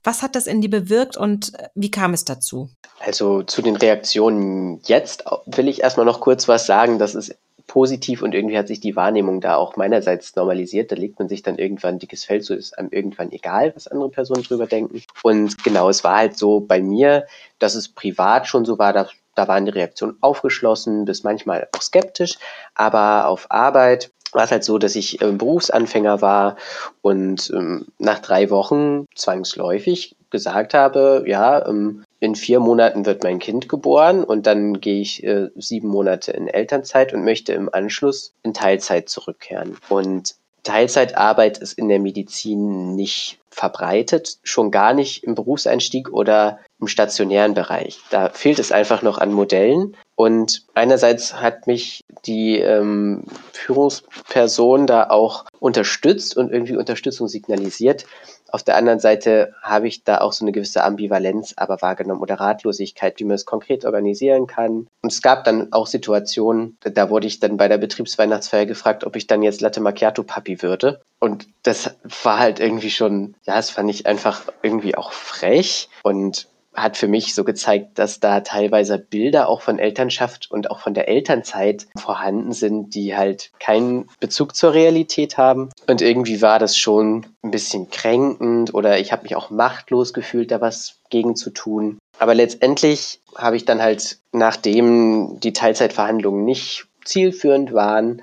Was 0.04 0.22
hat 0.22 0.36
das 0.36 0.48
in 0.48 0.62
dir 0.62 0.70
bewirkt 0.70 1.18
und 1.18 1.54
wie 1.76 1.92
kam 1.92 2.14
es 2.14 2.26
dazu? 2.26 2.70
Also 3.00 3.44
zu 3.44 3.62
den 3.62 3.76
Reaktionen 3.76 4.82
jetzt 4.84 5.24
will 5.46 5.68
ich 5.68 5.82
erstmal 5.82 6.06
noch 6.06 6.20
kurz 6.20 6.48
was 6.48 6.66
sagen. 6.66 7.00
Das 7.00 7.16
ist 7.16 7.36
positiv 7.70 8.24
und 8.24 8.34
irgendwie 8.34 8.58
hat 8.58 8.68
sich 8.68 8.82
die 8.82 8.96
Wahrnehmung 8.96 9.40
da 9.40 9.56
auch 9.56 9.78
meinerseits 9.78 10.36
normalisiert. 10.36 10.92
Da 10.92 10.96
legt 10.96 11.20
man 11.20 11.30
sich 11.30 11.44
dann 11.44 11.58
irgendwann 11.58 11.96
ein 11.96 12.00
dickes 12.00 12.26
Feld, 12.26 12.44
so 12.44 12.54
ist 12.54 12.78
einem 12.78 12.90
irgendwann 12.92 13.32
egal, 13.32 13.72
was 13.76 13.88
andere 13.88 14.10
Personen 14.10 14.44
drüber 14.44 14.68
denken. 14.68 15.02
Und 15.24 15.64
genau, 15.64 15.90
es 15.90 16.04
war 16.04 16.18
halt 16.18 16.38
so 16.38 16.60
bei 16.60 16.82
mir, 16.82 17.26
dass 17.60 17.76
es 17.76 17.88
privat 17.88 18.48
schon 18.48 18.66
so 18.66 18.78
war, 18.80 18.92
dass 18.92 19.12
da 19.36 19.48
waren 19.48 19.66
die 19.66 19.72
Reaktionen 19.72 20.18
aufgeschlossen 20.20 21.06
bis 21.06 21.24
manchmal 21.24 21.70
auch 21.74 21.82
skeptisch, 21.82 22.38
aber 22.76 23.28
auf 23.28 23.50
Arbeit 23.50 24.12
war 24.34 24.44
es 24.44 24.52
halt 24.52 24.64
so, 24.64 24.78
dass 24.78 24.96
ich 24.96 25.22
ähm, 25.22 25.38
Berufsanfänger 25.38 26.22
war 26.22 26.58
und 27.02 27.50
ähm, 27.56 27.88
nach 27.98 28.20
drei 28.20 28.50
Wochen 28.50 29.06
zwangsläufig 29.16 30.16
gesagt 30.30 30.74
habe, 30.74 31.24
ja, 31.28 31.68
ähm, 31.68 32.04
in 32.20 32.36
vier 32.36 32.60
Monaten 32.60 33.06
wird 33.06 33.24
mein 33.24 33.40
Kind 33.40 33.70
geboren 33.70 34.24
und 34.24 34.46
dann 34.46 34.82
gehe 34.82 35.02
ich 35.02 35.24
äh, 35.24 35.50
sieben 35.56 35.88
Monate 35.88 36.32
in 36.32 36.48
Elternzeit 36.48 37.14
und 37.14 37.24
möchte 37.24 37.54
im 37.54 37.74
Anschluss 37.74 38.34
in 38.44 38.54
Teilzeit 38.54 39.10
zurückkehren. 39.10 39.78
Und 39.88 40.36
Teilzeitarbeit 40.64 41.58
ist 41.58 41.74
in 41.74 41.88
der 41.88 42.00
Medizin 42.00 42.96
nicht 42.96 43.40
verbreitet, 43.50 44.38
schon 44.44 44.72
gar 44.72 44.94
nicht 44.94 45.24
im 45.24 45.36
Berufseinstieg 45.36 46.12
oder 46.12 46.60
im 46.80 46.88
stationären 46.88 47.54
Bereich. 47.54 48.00
Da 48.10 48.30
fehlt 48.30 48.60
es 48.60 48.72
einfach 48.72 49.02
noch 49.02 49.18
an 49.18 49.34
Modellen. 49.34 49.96
Und 50.16 50.66
einerseits 50.76 51.36
hat 51.42 51.68
mich 51.68 52.04
die 52.26 52.60
ähm, 52.60 53.24
Führungsperson 53.54 54.86
da 54.86 55.10
auch 55.10 55.46
unterstützt 55.60 56.38
und 56.38 56.52
irgendwie 56.52 56.78
Unterstützung 56.78 57.28
signalisiert. 57.28 58.06
Auf 58.52 58.64
der 58.64 58.76
anderen 58.76 59.00
Seite 59.00 59.54
habe 59.62 59.88
ich 59.88 60.04
da 60.04 60.20
auch 60.20 60.34
so 60.34 60.44
eine 60.44 60.52
gewisse 60.52 60.84
Ambivalenz 60.84 61.54
aber 61.58 61.82
wahrgenommen 61.82 62.22
oder 62.22 62.36
Ratlosigkeit, 62.36 63.20
wie 63.20 63.26
man 63.26 63.36
es 63.36 63.46
konkret 63.46 63.86
organisieren 63.86 64.48
kann. 64.48 64.88
Und 65.02 65.12
es 65.12 65.22
gab 65.22 65.44
dann 65.44 65.72
auch 65.72 65.88
Situationen, 65.88 66.78
da 66.82 67.10
wurde 67.10 67.28
ich 67.28 67.40
dann 67.40 67.58
bei 67.58 67.68
der 67.68 67.78
Betriebsweihnachtsfeier 67.78 68.66
gefragt, 68.66 69.04
ob 69.04 69.16
ich 69.16 69.28
dann 69.28 69.44
jetzt 69.44 69.62
Latte 69.62 69.82
Macchiato 69.82 70.24
Papi 70.24 70.62
würde. 70.62 71.02
Und 71.20 71.48
das 71.64 71.96
war 72.24 72.40
halt 72.40 72.60
irgendwie 72.60 72.92
schon, 72.92 73.36
ja, 73.44 73.56
das 73.56 73.70
fand 73.70 73.90
ich 73.90 74.06
einfach 74.06 74.44
irgendwie 74.62 74.96
auch 74.96 75.12
frech 75.12 75.90
und 76.04 76.48
hat 76.76 76.98
für 76.98 77.08
mich 77.08 77.34
so 77.36 77.44
gezeigt, 77.44 77.98
dass 78.00 78.20
da 78.20 78.42
teilweise 78.42 78.98
Bilder 79.00 79.50
auch 79.50 79.62
von 79.62 79.80
Elternschaft 79.80 80.50
und 80.52 80.70
auch 80.72 80.80
von 80.80 80.94
der 80.94 81.08
Elternzeit 81.08 81.88
vorhanden 81.98 82.54
sind, 82.54 82.96
die 82.96 83.16
halt 83.16 83.52
keinen 83.60 84.08
Bezug 84.20 84.56
zur 84.56 84.74
Realität 84.74 85.38
haben. 85.38 85.70
Und 85.88 86.02
irgendwie 86.02 86.42
war 86.42 86.60
das 86.60 86.78
schon 86.78 87.26
ein 87.44 87.52
bisschen 87.52 87.90
kränkend 87.90 88.74
oder 88.74 89.00
ich 89.00 89.12
habe 89.12 89.24
mich 89.24 89.36
auch 89.36 89.50
machtlos 89.50 90.14
gefühlt, 90.14 90.52
da 90.52 90.62
was 90.62 91.00
gegen 91.10 91.36
zu 91.36 91.50
tun. 91.50 91.98
Aber 92.20 92.36
letztendlich 92.36 93.22
habe 93.36 93.56
ich 93.56 93.66
dann 93.66 93.82
halt, 93.82 94.20
nachdem 94.32 95.40
die 95.40 95.54
Teilzeitverhandlungen 95.54 96.46
nicht 96.46 96.86
zielführend 97.04 97.74
waren, 97.74 98.22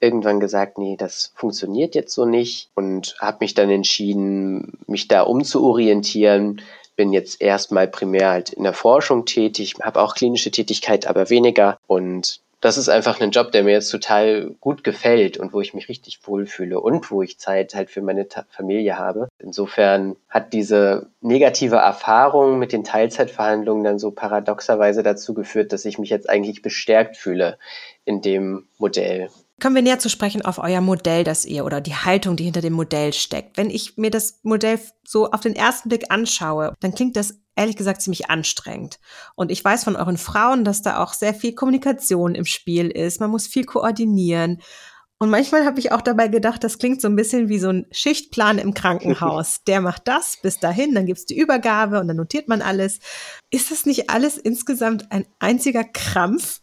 irgendwann 0.00 0.40
gesagt, 0.40 0.78
nee, 0.78 0.96
das 0.96 1.32
funktioniert 1.34 1.94
jetzt 1.94 2.14
so 2.14 2.24
nicht 2.24 2.70
und 2.74 3.16
habe 3.20 3.38
mich 3.40 3.54
dann 3.54 3.70
entschieden, 3.70 4.78
mich 4.86 5.08
da 5.08 5.22
umzuorientieren, 5.22 6.60
bin 6.96 7.12
jetzt 7.12 7.40
erstmal 7.40 7.88
primär 7.88 8.30
halt 8.30 8.50
in 8.50 8.64
der 8.64 8.72
Forschung 8.72 9.24
tätig, 9.26 9.74
habe 9.82 10.00
auch 10.00 10.14
klinische 10.14 10.50
Tätigkeit, 10.50 11.06
aber 11.06 11.30
weniger. 11.30 11.78
Und 11.86 12.40
das 12.60 12.78
ist 12.78 12.88
einfach 12.88 13.20
ein 13.20 13.30
Job, 13.30 13.52
der 13.52 13.64
mir 13.64 13.72
jetzt 13.72 13.90
total 13.90 14.54
gut 14.60 14.82
gefällt 14.82 15.36
und 15.36 15.52
wo 15.52 15.60
ich 15.60 15.74
mich 15.74 15.88
richtig 15.88 16.18
wohlfühle 16.24 16.80
und 16.80 17.10
wo 17.10 17.22
ich 17.22 17.38
Zeit 17.38 17.74
halt 17.74 17.90
für 17.90 18.00
meine 18.00 18.28
Ta 18.28 18.44
Familie 18.50 18.98
habe. 18.98 19.28
Insofern 19.38 20.16
hat 20.28 20.52
diese 20.52 21.10
negative 21.20 21.76
Erfahrung 21.76 22.58
mit 22.58 22.72
den 22.72 22.82
Teilzeitverhandlungen 22.82 23.84
dann 23.84 23.98
so 23.98 24.10
paradoxerweise 24.10 25.02
dazu 25.02 25.34
geführt, 25.34 25.72
dass 25.72 25.84
ich 25.84 25.98
mich 25.98 26.10
jetzt 26.10 26.30
eigentlich 26.30 26.62
bestärkt 26.62 27.16
fühle 27.16 27.58
in 28.04 28.22
dem 28.22 28.66
Modell. 28.78 29.28
Kommen 29.60 29.74
wir 29.74 29.82
näher 29.82 29.98
zu 29.98 30.10
sprechen 30.10 30.42
auf 30.42 30.58
euer 30.58 30.82
Modell, 30.82 31.24
das 31.24 31.46
ihr 31.46 31.64
oder 31.64 31.80
die 31.80 31.94
Haltung, 31.94 32.36
die 32.36 32.44
hinter 32.44 32.60
dem 32.60 32.74
Modell 32.74 33.14
steckt. 33.14 33.56
Wenn 33.56 33.70
ich 33.70 33.96
mir 33.96 34.10
das 34.10 34.40
Modell 34.42 34.78
so 35.02 35.30
auf 35.30 35.40
den 35.40 35.56
ersten 35.56 35.88
Blick 35.88 36.10
anschaue, 36.10 36.74
dann 36.80 36.94
klingt 36.94 37.16
das 37.16 37.40
ehrlich 37.56 37.76
gesagt 37.76 38.02
ziemlich 38.02 38.28
anstrengend. 38.28 39.00
Und 39.34 39.50
ich 39.50 39.64
weiß 39.64 39.84
von 39.84 39.96
euren 39.96 40.18
Frauen, 40.18 40.64
dass 40.64 40.82
da 40.82 41.02
auch 41.02 41.14
sehr 41.14 41.32
viel 41.32 41.54
Kommunikation 41.54 42.34
im 42.34 42.44
Spiel 42.44 42.90
ist. 42.90 43.18
Man 43.18 43.30
muss 43.30 43.46
viel 43.46 43.64
koordinieren. 43.64 44.60
Und 45.18 45.30
manchmal 45.30 45.64
habe 45.64 45.80
ich 45.80 45.92
auch 45.92 46.02
dabei 46.02 46.28
gedacht, 46.28 46.62
das 46.62 46.76
klingt 46.76 47.00
so 47.00 47.08
ein 47.08 47.16
bisschen 47.16 47.48
wie 47.48 47.58
so 47.58 47.70
ein 47.70 47.86
Schichtplan 47.90 48.58
im 48.58 48.74
Krankenhaus. 48.74 49.62
Der 49.66 49.80
macht 49.80 50.06
das 50.06 50.36
bis 50.42 50.60
dahin, 50.60 50.94
dann 50.94 51.06
gibt's 51.06 51.24
die 51.24 51.38
Übergabe 51.38 51.98
und 51.98 52.08
dann 52.08 52.18
notiert 52.18 52.48
man 52.48 52.60
alles. 52.60 52.98
Ist 53.50 53.70
das 53.70 53.86
nicht 53.86 54.10
alles 54.10 54.36
insgesamt 54.36 55.10
ein 55.10 55.26
einziger 55.38 55.84
Krampf? 55.84 56.60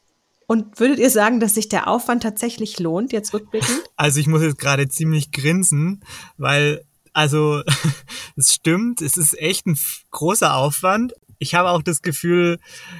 Und 0.48 0.80
würdet 0.80 1.00
ihr 1.00 1.10
sagen, 1.10 1.40
dass 1.40 1.56
sich 1.56 1.70
der 1.70 1.88
Aufwand 1.88 2.24
tatsächlich 2.24 2.80
lohnt, 2.80 3.12
jetzt 3.12 3.34
rückblickend? 3.34 3.84
Also 3.96 4.20
ich 4.20 4.28
muss 4.28 4.42
jetzt 4.42 4.60
gerade 4.60 4.88
ziemlich 4.88 5.32
grinsen, 5.32 6.04
weil, 6.38 6.84
also 7.14 7.64
es 8.36 8.54
stimmt, 8.54 9.02
es 9.02 9.18
ist 9.18 9.38
echt 9.40 9.66
ein 9.66 9.78
großer 10.12 10.56
Aufwand. 10.56 11.14
Ich 11.40 11.56
habe 11.56 11.70
auch 11.70 11.82
das 11.82 12.02
Gefühl, 12.02 12.60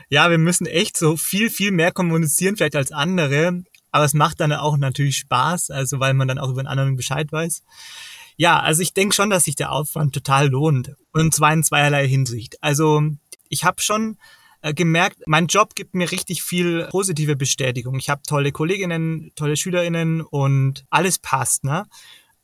ja, 0.10 0.30
wir 0.30 0.38
müssen 0.38 0.66
echt 0.66 0.98
so 0.98 1.18
viel, 1.18 1.50
viel 1.50 1.72
mehr 1.72 1.92
kommunizieren 1.92 2.56
vielleicht 2.56 2.76
als 2.76 2.92
andere. 2.92 3.64
Aber 3.92 4.06
es 4.06 4.14
macht 4.14 4.40
dann 4.40 4.52
auch 4.52 4.78
natürlich 4.78 5.18
Spaß, 5.18 5.70
also 5.70 6.00
weil 6.00 6.16
man 6.16 6.28
dann 6.28 6.40
auch 6.40 6.50
über 6.50 6.64
den 6.64 6.68
anderen 6.68 6.96
Bescheid 6.96 7.32
weiß. 7.32 7.62
Ja, 8.38 8.60
also 8.60 8.82
ich 8.82 8.94
denke 8.94 9.14
schon, 9.14 9.30
dass 9.30 9.44
sich 9.44 9.56
der 9.56 9.72
Aufwand 9.72 10.14
total 10.14 10.50
lohnt. 10.50 10.94
Und 11.12 11.36
zwar 11.36 11.54
in 11.54 11.64
zweierlei 11.64 12.08
Hinsicht. 12.08 12.58
Also 12.62 13.04
ich 13.50 13.64
habe 13.64 13.82
schon 13.82 14.18
äh, 14.64 14.74
gemerkt, 14.74 15.18
mein 15.28 15.48
Job 15.48 15.76
gibt 15.76 15.94
mir 15.94 16.10
richtig 16.12 16.42
viel 16.42 16.88
positive 16.90 17.36
Bestätigung. 17.36 17.98
Ich 17.98 18.10
habe 18.10 18.22
tolle 18.26 18.52
Kolleginnen, 18.52 19.32
tolle 19.36 19.58
Schülerinnen 19.58 20.22
und 20.22 20.86
alles 20.90 21.20
passt. 21.20 21.66
Ne? 21.66 21.86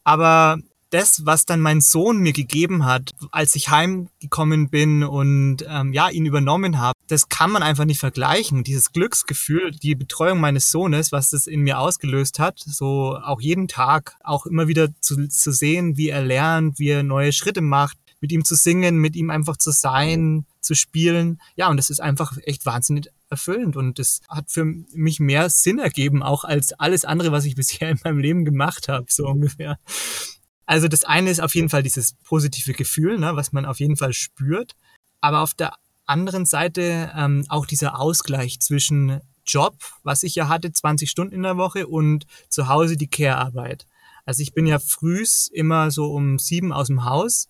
Aber 0.04 0.58
das, 0.90 1.26
was 1.26 1.46
dann 1.46 1.62
mein 1.62 1.80
Sohn 1.82 2.18
mir 2.18 2.34
gegeben 2.34 2.86
hat, 2.86 3.12
als 3.32 3.56
ich 3.56 3.70
heimgekommen 3.70 4.70
bin 4.70 5.04
und 5.04 5.58
ähm, 5.68 5.94
ja 5.94 6.10
ihn 6.10 6.26
übernommen 6.26 6.80
habe, 6.80 6.98
das 7.08 7.30
kann 7.30 7.52
man 7.52 7.64
einfach 7.64 7.86
nicht 7.86 8.00
vergleichen. 8.00 8.64
Dieses 8.64 8.92
Glücksgefühl, 8.92 9.72
die 9.72 9.96
Betreuung 9.96 10.42
meines 10.42 10.72
Sohnes, 10.72 11.12
was 11.14 11.30
das 11.30 11.48
in 11.48 11.62
mir 11.62 11.80
ausgelöst 11.80 12.40
hat, 12.40 12.60
so 12.60 13.18
auch 13.24 13.40
jeden 13.40 13.68
Tag, 13.68 14.18
auch 14.24 14.46
immer 14.46 14.68
wieder 14.68 14.90
zu, 15.00 15.30
zu 15.30 15.52
sehen, 15.54 15.96
wie 15.96 16.10
er 16.10 16.22
lernt, 16.22 16.80
wie 16.80 16.90
er 16.90 17.04
neue 17.04 17.32
Schritte 17.32 17.62
macht, 17.62 17.98
mit 18.22 18.32
ihm 18.32 18.44
zu 18.44 18.56
singen, 18.56 18.98
mit 18.98 19.16
ihm 19.16 19.30
einfach 19.30 19.58
zu 19.58 19.72
sein, 19.72 20.46
zu 20.62 20.76
spielen. 20.76 21.40
Ja, 21.56 21.70
und 21.70 21.78
das 21.78 21.90
ist 21.90 22.02
einfach 22.02 22.38
echt 22.44 22.66
wahnsinnig 22.66 23.08
erfüllend 23.30 23.76
und 23.76 24.00
das 24.00 24.22
hat 24.28 24.52
für 24.52 24.66
mich 24.66 25.20
mehr 25.20 25.50
Sinn 25.50 25.80
ergeben, 25.80 26.24
auch 26.24 26.44
als 26.44 26.74
alles 26.74 27.06
andere, 27.06 27.32
was 27.32 27.46
ich 27.46 27.56
bisher 27.56 27.90
in 27.90 28.00
meinem 28.04 28.20
Leben 28.20 28.46
gemacht 28.46 28.88
habe, 28.88 29.06
so 29.10 29.28
ungefähr. 29.28 29.78
Also 30.66 30.88
das 30.88 31.04
eine 31.04 31.32
ist 31.32 31.42
auf 31.42 31.56
jeden 31.56 31.70
Fall 31.70 31.82
dieses 31.82 32.14
positive 32.24 32.74
Gefühl, 32.74 33.18
ne, 33.18 33.36
was 33.36 33.52
man 33.52 33.66
auf 33.66 33.80
jeden 33.80 33.98
Fall 33.98 34.14
spürt. 34.14 34.76
Aber 35.22 35.42
auf 35.42 35.54
der 35.54 35.74
anderen 36.06 36.46
Seite 36.46 37.12
ähm, 37.16 37.46
auch 37.50 37.66
dieser 37.66 38.00
Ausgleich 38.00 38.60
zwischen 38.60 39.22
Job, 39.46 39.76
was 40.04 40.24
ich 40.24 40.36
ja 40.36 40.48
hatte, 40.48 40.72
20 40.72 41.10
Stunden 41.10 41.34
in 41.34 41.44
der 41.44 41.58
Woche 41.58 41.88
und 41.88 42.26
zu 42.50 42.68
Hause 42.68 42.98
die 42.98 43.10
Care-Arbeit. 43.10 43.88
Also 44.26 44.44
ich 44.44 44.54
bin 44.54 44.68
ja 44.68 44.78
frühs 44.78 45.50
immer 45.52 45.90
so 45.90 46.12
um 46.14 46.38
sieben 46.38 46.72
aus 46.72 46.88
dem 46.88 47.04
Haus 47.04 47.48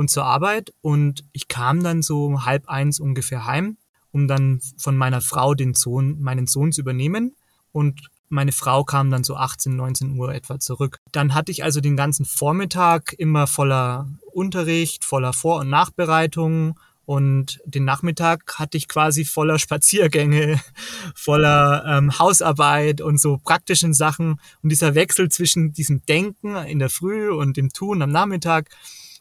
und 0.00 0.08
zur 0.08 0.24
Arbeit 0.24 0.72
und 0.80 1.26
ich 1.32 1.46
kam 1.46 1.82
dann 1.82 2.00
so 2.00 2.46
halb 2.46 2.70
eins 2.70 3.00
ungefähr 3.00 3.44
heim, 3.44 3.76
um 4.12 4.28
dann 4.28 4.62
von 4.78 4.96
meiner 4.96 5.20
Frau 5.20 5.52
den 5.52 5.74
Sohn, 5.74 6.18
meinen 6.22 6.46
Sohn 6.46 6.72
zu 6.72 6.80
übernehmen 6.80 7.36
und 7.70 8.08
meine 8.30 8.52
Frau 8.52 8.82
kam 8.82 9.10
dann 9.10 9.24
so 9.24 9.36
18, 9.36 9.76
19 9.76 10.16
Uhr 10.16 10.32
etwa 10.32 10.58
zurück. 10.58 10.96
Dann 11.12 11.34
hatte 11.34 11.52
ich 11.52 11.64
also 11.64 11.82
den 11.82 11.98
ganzen 11.98 12.24
Vormittag 12.24 13.12
immer 13.18 13.46
voller 13.46 14.08
Unterricht, 14.32 15.04
voller 15.04 15.34
Vor- 15.34 15.60
und 15.60 15.68
Nachbereitung 15.68 16.80
und 17.04 17.60
den 17.66 17.84
Nachmittag 17.84 18.58
hatte 18.58 18.78
ich 18.78 18.88
quasi 18.88 19.26
voller 19.26 19.58
Spaziergänge, 19.58 20.58
voller 21.14 21.84
ähm, 21.86 22.18
Hausarbeit 22.18 23.02
und 23.02 23.20
so 23.20 23.36
praktischen 23.36 23.92
Sachen. 23.92 24.40
Und 24.62 24.70
dieser 24.70 24.94
Wechsel 24.94 25.28
zwischen 25.28 25.74
diesem 25.74 26.06
Denken 26.06 26.56
in 26.56 26.78
der 26.78 26.88
Früh 26.88 27.30
und 27.30 27.58
dem 27.58 27.70
Tun 27.70 28.00
am 28.00 28.10
Nachmittag, 28.10 28.70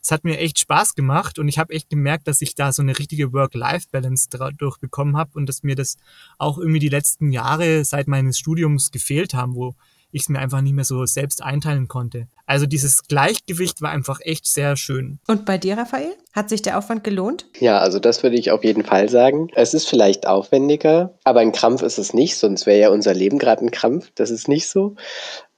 es 0.01 0.12
hat 0.12 0.24
mir 0.24 0.38
echt 0.38 0.60
Spaß 0.60 0.96
gemacht 0.96 1.39
und 1.39 1.48
ich 1.48 1.60
habe 1.60 1.74
echt 1.74 1.89
gemerkt, 1.89 2.27
dass 2.27 2.41
ich 2.41 2.56
da 2.56 2.72
so 2.72 2.82
eine 2.82 2.98
richtige 2.98 3.34
Work-Life-Balance 3.34 4.27
dadurch 4.29 4.77
bekommen 4.77 5.18
habe 5.18 5.32
und 5.34 5.48
dass 5.48 5.63
mir 5.63 5.75
das 5.75 5.98
auch 6.38 6.58
irgendwie 6.58 6.79
die 6.79 6.89
letzten 6.89 7.32
Jahre 7.32 7.84
seit 7.86 8.08
meines 8.08 8.39
Studiums 8.39 8.91
gefehlt 8.91 9.34
haben, 9.34 9.56
wo 9.56 9.75
ich 10.12 10.24
es 10.24 10.29
mir 10.29 10.39
einfach 10.39 10.62
nicht 10.62 10.74
mehr 10.74 10.86
so 10.86 11.06
selbst 11.06 11.44
einteilen 11.44 11.88
konnte. 11.88 12.27
Also 12.46 12.65
dieses 12.65 13.03
Gleichgewicht 13.03 13.82
war 13.82 13.91
einfach 13.91 14.20
echt 14.22 14.48
sehr 14.48 14.75
schön. 14.75 15.20
Und 15.27 15.46
bei 15.46 15.58
dir, 15.58 15.77
Raphael? 15.77 16.15
Hat 16.34 16.50
sich 16.50 16.62
der 16.62 16.77
Aufwand 16.77 17.03
gelohnt? 17.03 17.48
Ja, 17.60 17.79
also 17.79 18.00
das 18.00 18.24
würde 18.24 18.36
ich 18.36 18.51
auf 18.51 18.63
jeden 18.63 18.84
Fall 18.84 19.10
sagen. 19.10 19.50
Es 19.56 19.74
ist 19.74 19.88
vielleicht 19.88 20.27
aufwendiger, 20.27 21.15
aber 21.24 21.39
ein 21.41 21.51
Krampf 21.51 21.82
ist 21.82 21.98
es 21.98 22.13
nicht, 22.13 22.38
sonst 22.38 22.65
wäre 22.65 22.79
ja 22.79 22.89
unser 22.89 23.13
Leben 23.13 23.39
gerade 23.39 23.65
ein 23.65 23.72
Krampf. 23.72 24.12
Das 24.15 24.29
ist 24.29 24.48
nicht 24.48 24.68
so. 24.68 24.96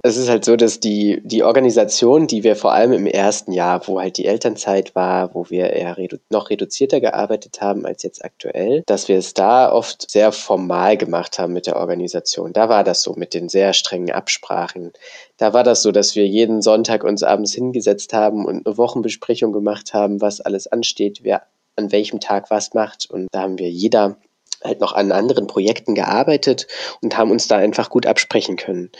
Es 0.03 0.17
ist 0.17 0.29
halt 0.29 0.45
so, 0.45 0.55
dass 0.55 0.79
die, 0.79 1.21
die 1.23 1.43
Organisation, 1.43 2.25
die 2.25 2.43
wir 2.43 2.55
vor 2.55 2.73
allem 2.73 2.91
im 2.91 3.05
ersten 3.05 3.51
Jahr, 3.51 3.87
wo 3.87 3.99
halt 3.99 4.17
die 4.17 4.25
Elternzeit 4.25 4.95
war, 4.95 5.35
wo 5.35 5.49
wir 5.49 5.71
eher 5.71 5.97
redu 5.97 6.17
noch 6.31 6.49
reduzierter 6.49 6.99
gearbeitet 6.99 7.61
haben 7.61 7.85
als 7.85 8.01
jetzt 8.01 8.25
aktuell, 8.25 8.81
dass 8.87 9.07
wir 9.07 9.17
es 9.17 9.35
da 9.35 9.71
oft 9.71 10.09
sehr 10.09 10.31
formal 10.31 10.97
gemacht 10.97 11.37
haben 11.37 11.53
mit 11.53 11.67
der 11.67 11.75
Organisation. 11.75 12.51
Da 12.51 12.67
war 12.67 12.83
das 12.83 13.03
so 13.03 13.13
mit 13.13 13.35
den 13.35 13.47
sehr 13.47 13.73
strengen 13.73 14.11
Absprachen. 14.11 14.91
Da 15.37 15.53
war 15.53 15.63
das 15.63 15.83
so, 15.83 15.91
dass 15.91 16.15
wir 16.15 16.25
jeden 16.25 16.63
Sonntag 16.63 17.03
uns 17.03 17.21
abends 17.21 17.53
hingesetzt 17.53 18.13
haben 18.13 18.45
und 18.45 18.65
eine 18.65 18.77
Wochenbesprechung 18.77 19.51
gemacht 19.51 19.93
haben, 19.93 20.19
was 20.19 20.41
alles 20.41 20.65
ansteht, 20.65 21.19
wer 21.21 21.43
an 21.75 21.91
welchem 21.91 22.19
Tag 22.19 22.49
was 22.49 22.73
macht. 22.73 23.09
Und 23.09 23.27
da 23.31 23.41
haben 23.41 23.59
wir 23.59 23.69
jeder 23.69 24.17
halt 24.63 24.79
noch 24.79 24.93
an 24.93 25.11
anderen 25.11 25.47
Projekten 25.47 25.95
gearbeitet 25.95 26.67
und 27.01 27.17
haben 27.17 27.31
uns 27.31 27.47
da 27.47 27.57
einfach 27.57 27.89
gut 27.89 28.05
absprechen 28.05 28.57
können. 28.57 28.91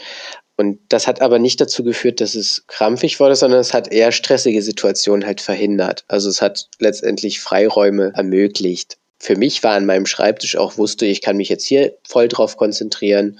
Und 0.56 0.78
das 0.88 1.06
hat 1.06 1.22
aber 1.22 1.38
nicht 1.38 1.60
dazu 1.60 1.82
geführt, 1.82 2.20
dass 2.20 2.34
es 2.34 2.64
krampfig 2.66 3.18
wurde, 3.20 3.36
sondern 3.36 3.60
es 3.60 3.72
hat 3.72 3.90
eher 3.92 4.12
stressige 4.12 4.62
Situationen 4.62 5.26
halt 5.26 5.40
verhindert. 5.40 6.04
Also 6.08 6.28
es 6.28 6.42
hat 6.42 6.68
letztendlich 6.78 7.40
Freiräume 7.40 8.12
ermöglicht. 8.14 8.98
Für 9.18 9.36
mich 9.36 9.62
war 9.62 9.74
an 9.74 9.86
meinem 9.86 10.06
Schreibtisch 10.06 10.56
auch 10.56 10.76
wusste, 10.76 11.06
ich 11.06 11.22
kann 11.22 11.36
mich 11.36 11.48
jetzt 11.48 11.64
hier 11.64 11.96
voll 12.06 12.28
drauf 12.28 12.56
konzentrieren 12.56 13.38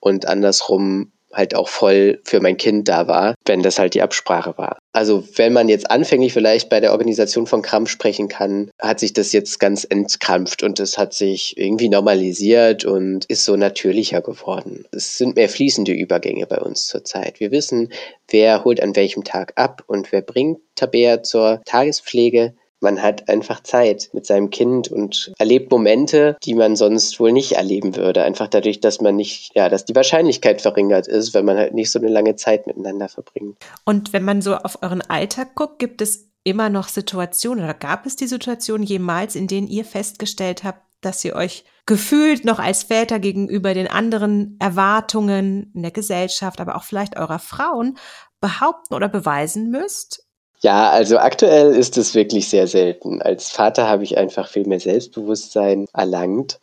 und 0.00 0.26
andersrum 0.26 1.12
halt 1.32 1.54
auch 1.54 1.68
voll 1.68 2.20
für 2.24 2.40
mein 2.40 2.56
Kind 2.56 2.88
da 2.88 3.06
war, 3.06 3.34
wenn 3.46 3.62
das 3.62 3.78
halt 3.78 3.94
die 3.94 4.02
Absprache 4.02 4.56
war. 4.56 4.78
Also 4.92 5.24
wenn 5.36 5.52
man 5.52 5.68
jetzt 5.68 5.90
anfänglich 5.90 6.32
vielleicht 6.32 6.68
bei 6.68 6.80
der 6.80 6.92
Organisation 6.92 7.46
von 7.46 7.62
Krampf 7.62 7.90
sprechen 7.90 8.28
kann, 8.28 8.70
hat 8.80 9.00
sich 9.00 9.12
das 9.12 9.32
jetzt 9.32 9.58
ganz 9.58 9.84
entkrampft 9.88 10.62
und 10.62 10.80
es 10.80 10.98
hat 10.98 11.14
sich 11.14 11.56
irgendwie 11.56 11.88
normalisiert 11.88 12.84
und 12.84 13.24
ist 13.26 13.44
so 13.44 13.56
natürlicher 13.56 14.20
geworden. 14.20 14.84
Es 14.92 15.16
sind 15.16 15.36
mehr 15.36 15.48
fließende 15.48 15.92
Übergänge 15.92 16.46
bei 16.46 16.58
uns 16.58 16.86
zurzeit. 16.86 17.40
Wir 17.40 17.50
wissen, 17.50 17.92
wer 18.28 18.64
holt 18.64 18.82
an 18.82 18.94
welchem 18.96 19.24
Tag 19.24 19.52
ab 19.56 19.82
und 19.86 20.12
wer 20.12 20.22
bringt 20.22 20.58
Tabea 20.74 21.22
zur 21.22 21.62
Tagespflege 21.64 22.54
man 22.82 23.00
hat 23.00 23.28
einfach 23.28 23.62
Zeit 23.62 24.10
mit 24.12 24.26
seinem 24.26 24.50
Kind 24.50 24.88
und 24.88 25.32
erlebt 25.38 25.70
Momente, 25.70 26.36
die 26.42 26.54
man 26.54 26.76
sonst 26.76 27.18
wohl 27.20 27.32
nicht 27.32 27.52
erleben 27.52 27.96
würde. 27.96 28.22
Einfach 28.22 28.48
dadurch, 28.48 28.80
dass 28.80 29.00
man 29.00 29.16
nicht, 29.16 29.52
ja, 29.54 29.68
dass 29.68 29.84
die 29.84 29.94
Wahrscheinlichkeit 29.94 30.60
verringert 30.60 31.06
ist, 31.06 31.34
wenn 31.34 31.44
man 31.44 31.56
halt 31.56 31.74
nicht 31.74 31.90
so 31.90 31.98
eine 31.98 32.08
lange 32.08 32.36
Zeit 32.36 32.66
miteinander 32.66 33.08
verbringt. 33.08 33.56
Und 33.84 34.12
wenn 34.12 34.24
man 34.24 34.42
so 34.42 34.56
auf 34.56 34.82
euren 34.82 35.02
Alltag 35.02 35.54
guckt, 35.54 35.78
gibt 35.78 36.02
es 36.02 36.28
immer 36.44 36.68
noch 36.68 36.88
Situationen 36.88 37.64
oder 37.64 37.74
gab 37.74 38.04
es 38.06 38.16
die 38.16 38.26
Situation 38.26 38.82
jemals, 38.82 39.36
in 39.36 39.46
denen 39.46 39.68
ihr 39.68 39.84
festgestellt 39.84 40.64
habt, 40.64 40.82
dass 41.00 41.24
ihr 41.24 41.34
euch 41.34 41.64
gefühlt 41.86 42.44
noch 42.44 42.58
als 42.58 42.84
Väter 42.84 43.18
gegenüber 43.18 43.74
den 43.74 43.88
anderen 43.88 44.56
Erwartungen 44.60 45.72
in 45.74 45.82
der 45.82 45.90
Gesellschaft, 45.90 46.60
aber 46.60 46.76
auch 46.76 46.84
vielleicht 46.84 47.16
eurer 47.16 47.40
Frauen 47.40 47.98
behaupten 48.40 48.94
oder 48.94 49.08
beweisen 49.08 49.70
müsst? 49.70 50.24
Ja, 50.64 50.90
also 50.90 51.18
aktuell 51.18 51.74
ist 51.74 51.98
es 51.98 52.14
wirklich 52.14 52.48
sehr 52.48 52.68
selten. 52.68 53.20
Als 53.20 53.50
Vater 53.50 53.88
habe 53.88 54.04
ich 54.04 54.16
einfach 54.16 54.48
viel 54.48 54.64
mehr 54.64 54.78
Selbstbewusstsein 54.78 55.86
erlangt. 55.92 56.60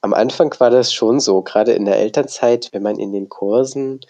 Am 0.00 0.14
Anfang 0.14 0.52
war 0.58 0.70
das 0.70 0.92
schon 0.92 1.20
so, 1.20 1.42
gerade 1.42 1.72
in 1.72 1.84
der 1.84 1.96
Elternzeit, 1.96 2.68
wenn 2.72 2.82
man 2.82 2.98
in 2.98 3.12
den 3.12 3.28
Kursen 3.28 4.00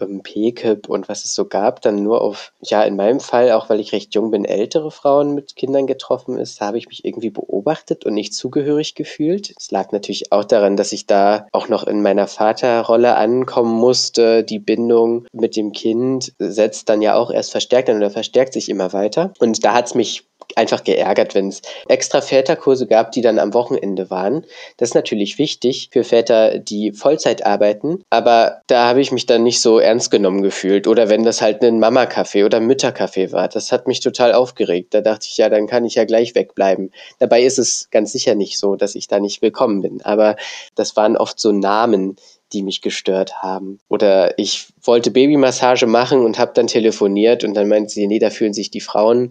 ähm, 0.00 0.22
PKIP 0.22 0.88
und 0.88 1.08
was 1.08 1.24
es 1.24 1.34
so 1.34 1.46
gab, 1.46 1.80
dann 1.82 2.02
nur 2.02 2.20
auf, 2.20 2.52
ja, 2.62 2.82
in 2.82 2.96
meinem 2.96 3.20
Fall, 3.20 3.52
auch 3.52 3.68
weil 3.68 3.80
ich 3.80 3.92
recht 3.92 4.14
jung 4.14 4.30
bin, 4.30 4.44
ältere 4.44 4.90
Frauen 4.90 5.34
mit 5.34 5.56
Kindern 5.56 5.86
getroffen 5.86 6.38
ist, 6.38 6.60
da 6.60 6.66
habe 6.66 6.78
ich 6.78 6.88
mich 6.88 7.04
irgendwie 7.04 7.30
beobachtet 7.30 8.04
und 8.04 8.14
nicht 8.14 8.34
zugehörig 8.34 8.94
gefühlt. 8.94 9.54
Es 9.58 9.70
lag 9.70 9.92
natürlich 9.92 10.32
auch 10.32 10.44
daran, 10.44 10.76
dass 10.76 10.92
ich 10.92 11.06
da 11.06 11.46
auch 11.52 11.68
noch 11.68 11.84
in 11.84 12.02
meiner 12.02 12.26
Vaterrolle 12.26 13.16
ankommen 13.16 13.74
musste. 13.74 14.44
Die 14.44 14.58
Bindung 14.58 15.26
mit 15.32 15.56
dem 15.56 15.72
Kind 15.72 16.32
setzt 16.38 16.88
dann 16.88 17.02
ja 17.02 17.16
auch 17.16 17.30
erst 17.30 17.50
verstärkt 17.50 17.90
an 17.90 17.96
oder 17.96 18.10
verstärkt 18.10 18.52
sich 18.52 18.68
immer 18.68 18.92
weiter. 18.92 19.32
Und 19.38 19.64
da 19.64 19.74
hat 19.74 19.86
es 19.86 19.94
mich 19.94 20.24
einfach 20.56 20.84
geärgert, 20.84 21.34
wenn 21.34 21.48
es 21.48 21.62
extra 21.88 22.20
Väterkurse 22.20 22.86
gab, 22.86 23.12
die 23.12 23.22
dann 23.22 23.38
am 23.38 23.54
Wochenende 23.54 24.10
waren. 24.10 24.44
Das 24.76 24.90
ist 24.90 24.94
natürlich 24.94 25.38
wichtig 25.38 25.88
für 25.92 26.04
Väter, 26.04 26.58
die 26.58 26.92
Vollzeit 26.92 27.44
arbeiten, 27.44 28.02
aber 28.10 28.60
da 28.66 28.86
habe 28.86 29.00
ich 29.00 29.12
mich 29.12 29.26
dann 29.26 29.42
nicht 29.42 29.60
so 29.60 29.78
ernst 29.78 30.10
genommen 30.10 30.42
gefühlt. 30.42 30.86
Oder 30.86 31.08
wenn 31.08 31.24
das 31.24 31.42
halt 31.42 31.62
ein 31.62 31.78
Mama-Café 31.78 32.44
oder 32.44 32.60
Mütter-Café 32.60 33.32
war, 33.32 33.48
das 33.48 33.72
hat 33.72 33.86
mich 33.86 34.00
total 34.00 34.32
aufgeregt. 34.32 34.94
Da 34.94 35.00
dachte 35.00 35.26
ich, 35.28 35.36
ja, 35.36 35.48
dann 35.48 35.66
kann 35.66 35.84
ich 35.84 35.94
ja 35.94 36.04
gleich 36.04 36.34
wegbleiben. 36.34 36.92
Dabei 37.18 37.42
ist 37.42 37.58
es 37.58 37.88
ganz 37.90 38.12
sicher 38.12 38.34
nicht 38.34 38.58
so, 38.58 38.76
dass 38.76 38.94
ich 38.94 39.08
da 39.08 39.20
nicht 39.20 39.42
willkommen 39.42 39.82
bin. 39.82 40.02
Aber 40.02 40.36
das 40.74 40.96
waren 40.96 41.16
oft 41.16 41.38
so 41.40 41.52
Namen, 41.52 42.16
die 42.52 42.62
mich 42.62 42.80
gestört 42.80 43.42
haben. 43.42 43.80
Oder 43.88 44.38
ich 44.38 44.68
wollte 44.82 45.10
Babymassage 45.10 45.86
machen 45.86 46.24
und 46.24 46.38
habe 46.38 46.52
dann 46.54 46.68
telefoniert 46.68 47.44
und 47.44 47.54
dann 47.54 47.68
meinte 47.68 47.90
sie, 47.90 48.06
nee, 48.06 48.18
da 48.18 48.30
fühlen 48.30 48.54
sich 48.54 48.70
die 48.70 48.80
Frauen 48.80 49.30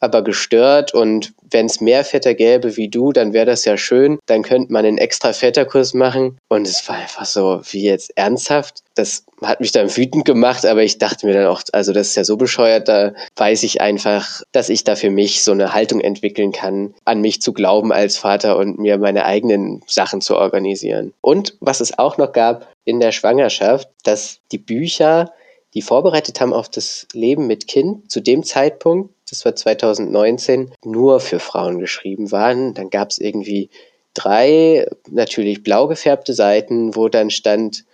aber 0.00 0.22
gestört 0.22 0.94
und 0.94 1.32
wenn 1.50 1.66
es 1.66 1.80
mehr 1.80 2.04
Väter 2.04 2.34
gäbe 2.34 2.76
wie 2.76 2.88
du, 2.88 3.12
dann 3.12 3.32
wäre 3.32 3.46
das 3.46 3.64
ja 3.64 3.76
schön. 3.76 4.18
Dann 4.26 4.42
könnte 4.42 4.72
man 4.72 4.84
einen 4.84 4.98
extra 4.98 5.32
Väterkurs 5.32 5.94
machen. 5.94 6.38
Und 6.48 6.66
es 6.66 6.88
war 6.88 6.96
einfach 6.96 7.26
so, 7.26 7.60
wie 7.70 7.82
jetzt 7.82 8.16
ernsthaft. 8.16 8.82
Das 8.94 9.24
hat 9.42 9.60
mich 9.60 9.72
dann 9.72 9.94
wütend 9.94 10.24
gemacht, 10.24 10.64
aber 10.64 10.82
ich 10.82 10.98
dachte 10.98 11.26
mir 11.26 11.34
dann 11.34 11.46
auch, 11.46 11.62
also 11.72 11.92
das 11.92 12.08
ist 12.08 12.16
ja 12.16 12.24
so 12.24 12.36
bescheuert, 12.36 12.88
da 12.88 13.12
weiß 13.36 13.62
ich 13.62 13.80
einfach, 13.80 14.42
dass 14.52 14.68
ich 14.68 14.84
da 14.84 14.96
für 14.96 15.10
mich 15.10 15.42
so 15.42 15.52
eine 15.52 15.72
Haltung 15.72 16.00
entwickeln 16.00 16.52
kann, 16.52 16.94
an 17.04 17.20
mich 17.20 17.40
zu 17.42 17.52
glauben 17.52 17.92
als 17.92 18.16
Vater 18.16 18.56
und 18.56 18.78
mir 18.78 18.98
meine 18.98 19.24
eigenen 19.24 19.82
Sachen 19.86 20.20
zu 20.20 20.36
organisieren. 20.36 21.12
Und 21.20 21.56
was 21.60 21.80
es 21.80 21.98
auch 21.98 22.18
noch 22.18 22.32
gab 22.32 22.68
in 22.84 23.00
der 23.00 23.12
Schwangerschaft, 23.12 23.88
dass 24.04 24.40
die 24.52 24.58
Bücher, 24.58 25.32
die 25.74 25.82
vorbereitet 25.82 26.40
haben 26.40 26.52
auf 26.52 26.68
das 26.68 27.06
Leben 27.12 27.46
mit 27.46 27.66
Kind, 27.66 28.10
zu 28.10 28.20
dem 28.20 28.42
Zeitpunkt 28.42 29.14
das 29.30 29.44
war 29.44 29.54
2019, 29.54 30.72
nur 30.84 31.20
für 31.20 31.38
Frauen 31.38 31.78
geschrieben 31.78 32.32
waren. 32.32 32.74
Dann 32.74 32.90
gab 32.90 33.10
es 33.10 33.18
irgendwie 33.18 33.70
drei 34.14 34.86
natürlich 35.08 35.62
blau 35.62 35.86
gefärbte 35.86 36.34
Seiten, 36.34 36.96
wo 36.96 37.08
dann 37.08 37.30
stand, 37.30 37.84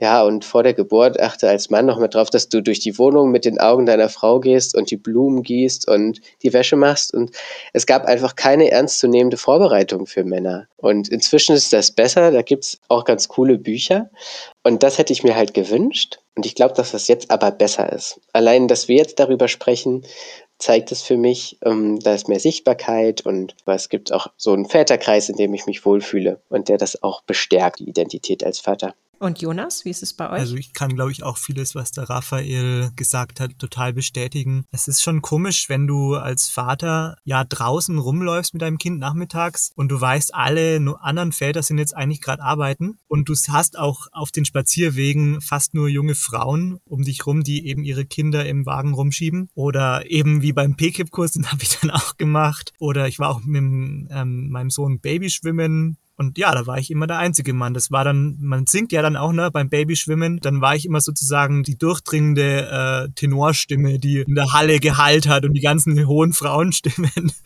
ja, 0.00 0.24
und 0.24 0.44
vor 0.44 0.62
der 0.62 0.74
Geburt 0.74 1.20
achte 1.20 1.48
als 1.48 1.70
Mann 1.70 1.86
nochmal 1.86 2.08
drauf, 2.08 2.28
dass 2.28 2.48
du 2.48 2.62
durch 2.62 2.80
die 2.80 2.98
Wohnung 2.98 3.30
mit 3.30 3.44
den 3.44 3.60
Augen 3.60 3.86
deiner 3.86 4.08
Frau 4.08 4.40
gehst 4.40 4.76
und 4.76 4.90
die 4.90 4.96
Blumen 4.96 5.42
gießt 5.42 5.88
und 5.88 6.20
die 6.42 6.52
Wäsche 6.52 6.76
machst. 6.76 7.14
Und 7.14 7.30
es 7.72 7.86
gab 7.86 8.04
einfach 8.04 8.34
keine 8.34 8.70
ernstzunehmende 8.70 9.36
Vorbereitung 9.36 10.06
für 10.06 10.24
Männer. 10.24 10.66
Und 10.76 11.08
inzwischen 11.08 11.54
ist 11.54 11.72
das 11.72 11.92
besser. 11.92 12.32
Da 12.32 12.42
gibt 12.42 12.64
es 12.64 12.80
auch 12.88 13.04
ganz 13.04 13.28
coole 13.28 13.56
Bücher. 13.56 14.10
Und 14.64 14.82
das 14.82 14.98
hätte 14.98 15.12
ich 15.12 15.22
mir 15.22 15.36
halt 15.36 15.54
gewünscht. 15.54 16.18
Und 16.34 16.44
ich 16.44 16.56
glaube, 16.56 16.74
dass 16.74 16.90
das 16.90 17.06
jetzt 17.06 17.30
aber 17.30 17.52
besser 17.52 17.92
ist. 17.92 18.20
Allein, 18.32 18.66
dass 18.66 18.88
wir 18.88 18.96
jetzt 18.96 19.20
darüber 19.20 19.46
sprechen, 19.46 20.04
zeigt 20.58 20.92
es 20.92 21.02
für 21.02 21.16
mich, 21.16 21.58
ähm, 21.64 21.98
da 22.00 22.14
ist 22.14 22.28
mehr 22.28 22.40
Sichtbarkeit 22.40 23.26
und 23.26 23.54
es 23.66 23.88
gibt 23.88 24.12
auch 24.12 24.28
so 24.36 24.52
einen 24.52 24.66
Väterkreis, 24.66 25.28
in 25.28 25.36
dem 25.36 25.54
ich 25.54 25.66
mich 25.66 25.84
wohlfühle 25.84 26.40
und 26.48 26.68
der 26.68 26.78
das 26.78 27.02
auch 27.02 27.22
bestärkt, 27.22 27.80
die 27.80 27.88
Identität 27.88 28.44
als 28.44 28.60
Vater. 28.60 28.94
Und 29.18 29.40
Jonas, 29.40 29.84
wie 29.84 29.90
ist 29.90 30.02
es 30.02 30.12
bei 30.12 30.30
euch? 30.30 30.40
Also 30.40 30.56
ich 30.56 30.72
kann, 30.72 30.94
glaube 30.94 31.12
ich, 31.12 31.22
auch 31.22 31.38
vieles, 31.38 31.74
was 31.74 31.92
der 31.92 32.08
Raphael 32.10 32.90
gesagt 32.96 33.40
hat, 33.40 33.58
total 33.58 33.92
bestätigen. 33.92 34.64
Es 34.70 34.88
ist 34.88 35.02
schon 35.02 35.22
komisch, 35.22 35.68
wenn 35.68 35.86
du 35.86 36.14
als 36.14 36.48
Vater 36.48 37.16
ja 37.24 37.44
draußen 37.44 37.98
rumläufst 37.98 38.54
mit 38.54 38.62
deinem 38.62 38.78
Kind 38.78 38.98
nachmittags 38.98 39.70
und 39.74 39.88
du 39.88 40.00
weißt, 40.00 40.34
alle 40.34 40.80
anderen 41.00 41.32
Väter 41.32 41.62
sind 41.62 41.78
jetzt 41.78 41.96
eigentlich 41.96 42.20
gerade 42.20 42.42
arbeiten 42.42 42.98
und 43.08 43.28
du 43.28 43.34
hast 43.48 43.78
auch 43.78 44.06
auf 44.12 44.30
den 44.30 44.44
Spazierwegen 44.44 45.40
fast 45.40 45.74
nur 45.74 45.88
junge 45.88 46.14
Frauen 46.14 46.80
um 46.84 47.02
dich 47.02 47.26
rum, 47.26 47.42
die 47.42 47.66
eben 47.66 47.84
ihre 47.84 48.04
Kinder 48.04 48.46
im 48.46 48.66
Wagen 48.66 48.94
rumschieben. 48.94 49.48
Oder 49.54 50.10
eben 50.10 50.42
wie 50.42 50.52
beim 50.52 50.76
PKIP-Kurs, 50.76 51.32
den 51.32 51.50
habe 51.50 51.62
ich 51.62 51.78
dann 51.78 51.90
auch 51.90 52.16
gemacht. 52.16 52.72
Oder 52.78 53.08
ich 53.08 53.18
war 53.18 53.30
auch 53.30 53.40
mit 53.44 53.62
ähm, 53.62 54.50
meinem 54.50 54.70
Sohn 54.70 55.00
Babyschwimmen 55.00 55.98
und 56.16 56.38
ja, 56.38 56.54
da 56.54 56.66
war 56.66 56.78
ich 56.78 56.90
immer 56.90 57.06
der 57.06 57.18
einzige 57.18 57.52
Mann. 57.52 57.74
Das 57.74 57.90
war 57.90 58.04
dann, 58.04 58.36
man 58.40 58.66
singt 58.66 58.92
ja 58.92 59.02
dann 59.02 59.16
auch 59.16 59.32
ne, 59.32 59.50
beim 59.50 59.68
Babyschwimmen. 59.68 60.38
Dann 60.38 60.60
war 60.60 60.76
ich 60.76 60.86
immer 60.86 61.00
sozusagen 61.00 61.64
die 61.64 61.76
durchdringende 61.76 63.08
äh, 63.08 63.12
Tenorstimme, 63.14 63.98
die 63.98 64.20
in 64.20 64.34
der 64.36 64.52
Halle 64.52 64.78
Gehalt 64.78 65.26
hat 65.26 65.44
und 65.44 65.54
die 65.54 65.60
ganzen 65.60 66.06
hohen 66.06 66.32
Frauenstimmen. 66.32 67.32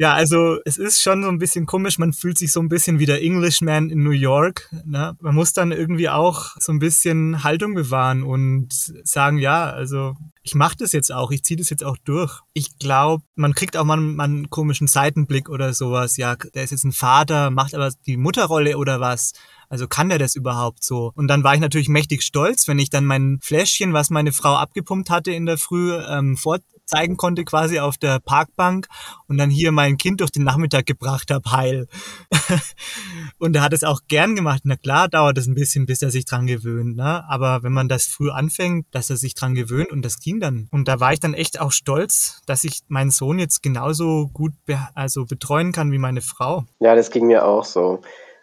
Ja, 0.00 0.14
also 0.14 0.58
es 0.64 0.78
ist 0.78 1.02
schon 1.02 1.24
so 1.24 1.28
ein 1.28 1.38
bisschen 1.38 1.66
komisch. 1.66 1.98
Man 1.98 2.12
fühlt 2.12 2.38
sich 2.38 2.52
so 2.52 2.60
ein 2.60 2.68
bisschen 2.68 3.00
wie 3.00 3.04
der 3.04 3.20
Englishman 3.20 3.90
in 3.90 4.04
New 4.04 4.12
York. 4.12 4.72
Ne? 4.84 5.16
Man 5.20 5.34
muss 5.34 5.52
dann 5.52 5.72
irgendwie 5.72 6.08
auch 6.08 6.54
so 6.60 6.70
ein 6.70 6.78
bisschen 6.78 7.42
Haltung 7.42 7.74
bewahren 7.74 8.22
und 8.22 8.72
sagen, 9.02 9.38
ja, 9.38 9.68
also 9.68 10.14
ich 10.48 10.54
mache 10.54 10.78
das 10.78 10.92
jetzt 10.92 11.12
auch, 11.12 11.30
ich 11.30 11.44
ziehe 11.44 11.58
das 11.58 11.68
jetzt 11.68 11.84
auch 11.84 11.98
durch. 12.04 12.40
Ich 12.54 12.78
glaube, 12.78 13.22
man 13.34 13.54
kriegt 13.54 13.76
auch 13.76 13.84
mal, 13.84 13.98
mal 13.98 14.24
einen 14.24 14.48
komischen 14.48 14.86
Seitenblick 14.86 15.50
oder 15.50 15.74
sowas. 15.74 16.16
Ja, 16.16 16.36
der 16.36 16.64
ist 16.64 16.70
jetzt 16.70 16.84
ein 16.84 16.92
Vater, 16.92 17.50
macht 17.50 17.74
aber 17.74 17.90
die 18.06 18.16
Mutterrolle 18.16 18.78
oder 18.78 18.98
was. 18.98 19.34
Also 19.68 19.86
kann 19.86 20.08
der 20.08 20.18
das 20.18 20.36
überhaupt 20.36 20.82
so? 20.82 21.12
Und 21.14 21.28
dann 21.28 21.44
war 21.44 21.52
ich 21.52 21.60
natürlich 21.60 21.90
mächtig 21.90 22.22
stolz, 22.22 22.66
wenn 22.66 22.78
ich 22.78 22.88
dann 22.88 23.04
mein 23.04 23.40
Fläschchen, 23.42 23.92
was 23.92 24.08
meine 24.08 24.32
Frau 24.32 24.54
abgepumpt 24.54 25.10
hatte 25.10 25.32
in 25.32 25.44
der 25.44 25.58
Früh, 25.58 25.92
ähm, 25.94 26.38
vor, 26.38 26.60
zeigen 26.88 27.16
konnte 27.16 27.44
quasi 27.44 27.78
auf 27.78 27.98
der 27.98 28.18
Parkbank 28.18 28.88
und 29.28 29.38
dann 29.38 29.50
hier 29.50 29.72
mein 29.72 29.98
Kind 29.98 30.20
durch 30.20 30.30
den 30.30 30.44
Nachmittag 30.44 30.86
gebracht 30.86 31.30
habe, 31.30 31.50
heil. 31.52 31.86
und 33.38 33.54
er 33.54 33.62
hat 33.62 33.72
es 33.72 33.84
auch 33.84 34.00
gern 34.08 34.34
gemacht. 34.34 34.62
Na 34.64 34.76
klar, 34.76 35.08
dauert 35.08 35.38
es 35.38 35.46
ein 35.46 35.54
bisschen, 35.54 35.86
bis 35.86 36.02
er 36.02 36.10
sich 36.10 36.24
dran 36.24 36.46
gewöhnt. 36.46 36.96
Ne? 36.96 37.24
Aber 37.28 37.62
wenn 37.62 37.72
man 37.72 37.88
das 37.88 38.06
früh 38.06 38.30
anfängt, 38.30 38.86
dass 38.90 39.10
er 39.10 39.16
sich 39.16 39.34
dran 39.34 39.54
gewöhnt 39.54 39.92
und 39.92 40.04
das 40.04 40.18
ging 40.18 40.40
dann. 40.40 40.68
Und 40.70 40.88
da 40.88 40.98
war 40.98 41.12
ich 41.12 41.20
dann 41.20 41.34
echt 41.34 41.60
auch 41.60 41.72
stolz, 41.72 42.40
dass 42.46 42.64
ich 42.64 42.80
meinen 42.88 43.10
Sohn 43.10 43.38
jetzt 43.38 43.62
genauso 43.62 44.28
gut 44.32 44.52
be 44.64 44.78
also 44.94 45.26
betreuen 45.26 45.72
kann 45.72 45.92
wie 45.92 45.98
meine 45.98 46.22
Frau. 46.22 46.64
Ja, 46.80 46.94
das 46.94 47.10
ging 47.10 47.26
mir 47.26 47.44
auch 47.44 47.64
so. 47.64 48.00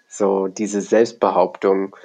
So 0.08 0.48
diese 0.48 0.82
Selbstbehauptung 0.82 1.96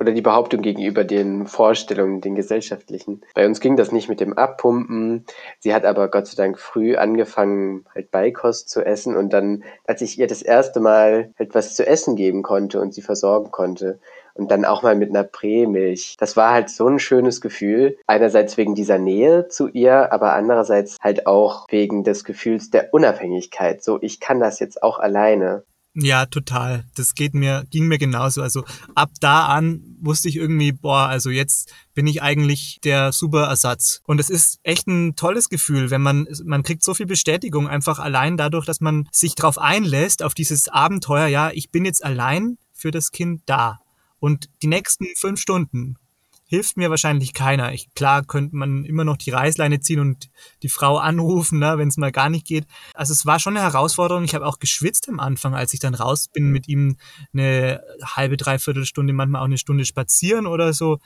oder 0.00 0.12
die 0.12 0.22
Behauptung 0.22 0.62
gegenüber 0.62 1.04
den 1.04 1.46
Vorstellungen, 1.46 2.22
den 2.22 2.34
gesellschaftlichen. 2.34 3.20
Bei 3.34 3.46
uns 3.46 3.60
ging 3.60 3.76
das 3.76 3.92
nicht 3.92 4.08
mit 4.08 4.20
dem 4.20 4.36
Abpumpen. 4.36 5.26
Sie 5.58 5.74
hat 5.74 5.84
aber 5.84 6.08
Gott 6.08 6.26
sei 6.26 6.42
Dank 6.42 6.58
früh 6.58 6.96
angefangen, 6.96 7.84
halt 7.94 8.10
Beikost 8.10 8.70
zu 8.70 8.84
essen 8.84 9.14
und 9.14 9.32
dann, 9.32 9.62
als 9.86 10.00
ich 10.00 10.18
ihr 10.18 10.26
das 10.26 10.42
erste 10.42 10.80
Mal 10.80 11.32
halt 11.38 11.54
was 11.54 11.74
zu 11.74 11.86
essen 11.86 12.16
geben 12.16 12.42
konnte 12.42 12.80
und 12.80 12.94
sie 12.94 13.02
versorgen 13.02 13.50
konnte 13.50 13.98
und 14.34 14.50
dann 14.50 14.64
auch 14.64 14.82
mal 14.82 14.94
mit 14.94 15.10
einer 15.10 15.24
Prämilch. 15.24 16.16
Das 16.18 16.36
war 16.36 16.52
halt 16.52 16.70
so 16.70 16.86
ein 16.86 16.98
schönes 16.98 17.40
Gefühl. 17.40 17.98
Einerseits 18.06 18.56
wegen 18.56 18.74
dieser 18.74 18.98
Nähe 18.98 19.48
zu 19.48 19.68
ihr, 19.68 20.12
aber 20.12 20.32
andererseits 20.32 20.96
halt 21.00 21.26
auch 21.26 21.66
wegen 21.68 22.04
des 22.04 22.24
Gefühls 22.24 22.70
der 22.70 22.94
Unabhängigkeit. 22.94 23.82
So, 23.82 23.98
ich 24.00 24.18
kann 24.18 24.40
das 24.40 24.58
jetzt 24.58 24.82
auch 24.82 24.98
alleine. 24.98 25.64
Ja, 25.94 26.26
total. 26.26 26.84
Das 26.94 27.14
geht 27.16 27.34
mir, 27.34 27.64
ging 27.68 27.88
mir 27.88 27.98
genauso. 27.98 28.42
Also 28.42 28.64
ab 28.94 29.10
da 29.20 29.46
an 29.46 29.82
wusste 30.00 30.28
ich 30.28 30.36
irgendwie, 30.36 30.70
boah, 30.70 31.08
also 31.08 31.30
jetzt 31.30 31.72
bin 31.94 32.06
ich 32.06 32.22
eigentlich 32.22 32.78
der 32.84 33.10
super 33.12 33.46
Ersatz. 33.46 34.00
Und 34.06 34.20
es 34.20 34.30
ist 34.30 34.60
echt 34.62 34.86
ein 34.86 35.16
tolles 35.16 35.48
Gefühl, 35.48 35.90
wenn 35.90 36.00
man, 36.00 36.28
man 36.44 36.62
kriegt 36.62 36.84
so 36.84 36.94
viel 36.94 37.06
Bestätigung 37.06 37.68
einfach 37.68 37.98
allein 37.98 38.36
dadurch, 38.36 38.66
dass 38.66 38.80
man 38.80 39.08
sich 39.10 39.34
darauf 39.34 39.58
einlässt, 39.58 40.22
auf 40.22 40.34
dieses 40.34 40.68
Abenteuer, 40.68 41.26
ja, 41.26 41.50
ich 41.52 41.70
bin 41.70 41.84
jetzt 41.84 42.04
allein 42.04 42.58
für 42.72 42.92
das 42.92 43.10
Kind 43.10 43.42
da. 43.46 43.80
Und 44.20 44.48
die 44.62 44.68
nächsten 44.68 45.06
fünf 45.16 45.40
Stunden 45.40 45.96
hilft 46.50 46.76
mir 46.76 46.90
wahrscheinlich 46.90 47.32
keiner. 47.32 47.72
Ich, 47.72 47.94
klar 47.94 48.24
könnte 48.24 48.56
man 48.56 48.84
immer 48.84 49.04
noch 49.04 49.16
die 49.16 49.30
Reißleine 49.30 49.78
ziehen 49.78 50.00
und 50.00 50.30
die 50.64 50.68
Frau 50.68 50.98
anrufen, 50.98 51.60
ne, 51.60 51.78
wenn 51.78 51.86
es 51.86 51.96
mal 51.96 52.10
gar 52.10 52.28
nicht 52.28 52.44
geht. 52.44 52.66
Also 52.92 53.12
es 53.12 53.24
war 53.24 53.38
schon 53.38 53.56
eine 53.56 53.64
Herausforderung. 53.64 54.24
Ich 54.24 54.34
habe 54.34 54.44
auch 54.44 54.58
geschwitzt 54.58 55.08
am 55.08 55.20
Anfang, 55.20 55.54
als 55.54 55.72
ich 55.74 55.78
dann 55.78 55.94
raus 55.94 56.26
bin 56.26 56.50
mit 56.50 56.66
ihm 56.66 56.96
eine 57.32 57.80
halbe, 58.02 58.36
dreiviertel 58.36 58.84
Stunde, 58.84 59.12
manchmal 59.12 59.42
auch 59.42 59.46
eine 59.46 59.58
Stunde 59.58 59.84
spazieren 59.84 60.48
oder 60.48 60.72
so. 60.72 60.98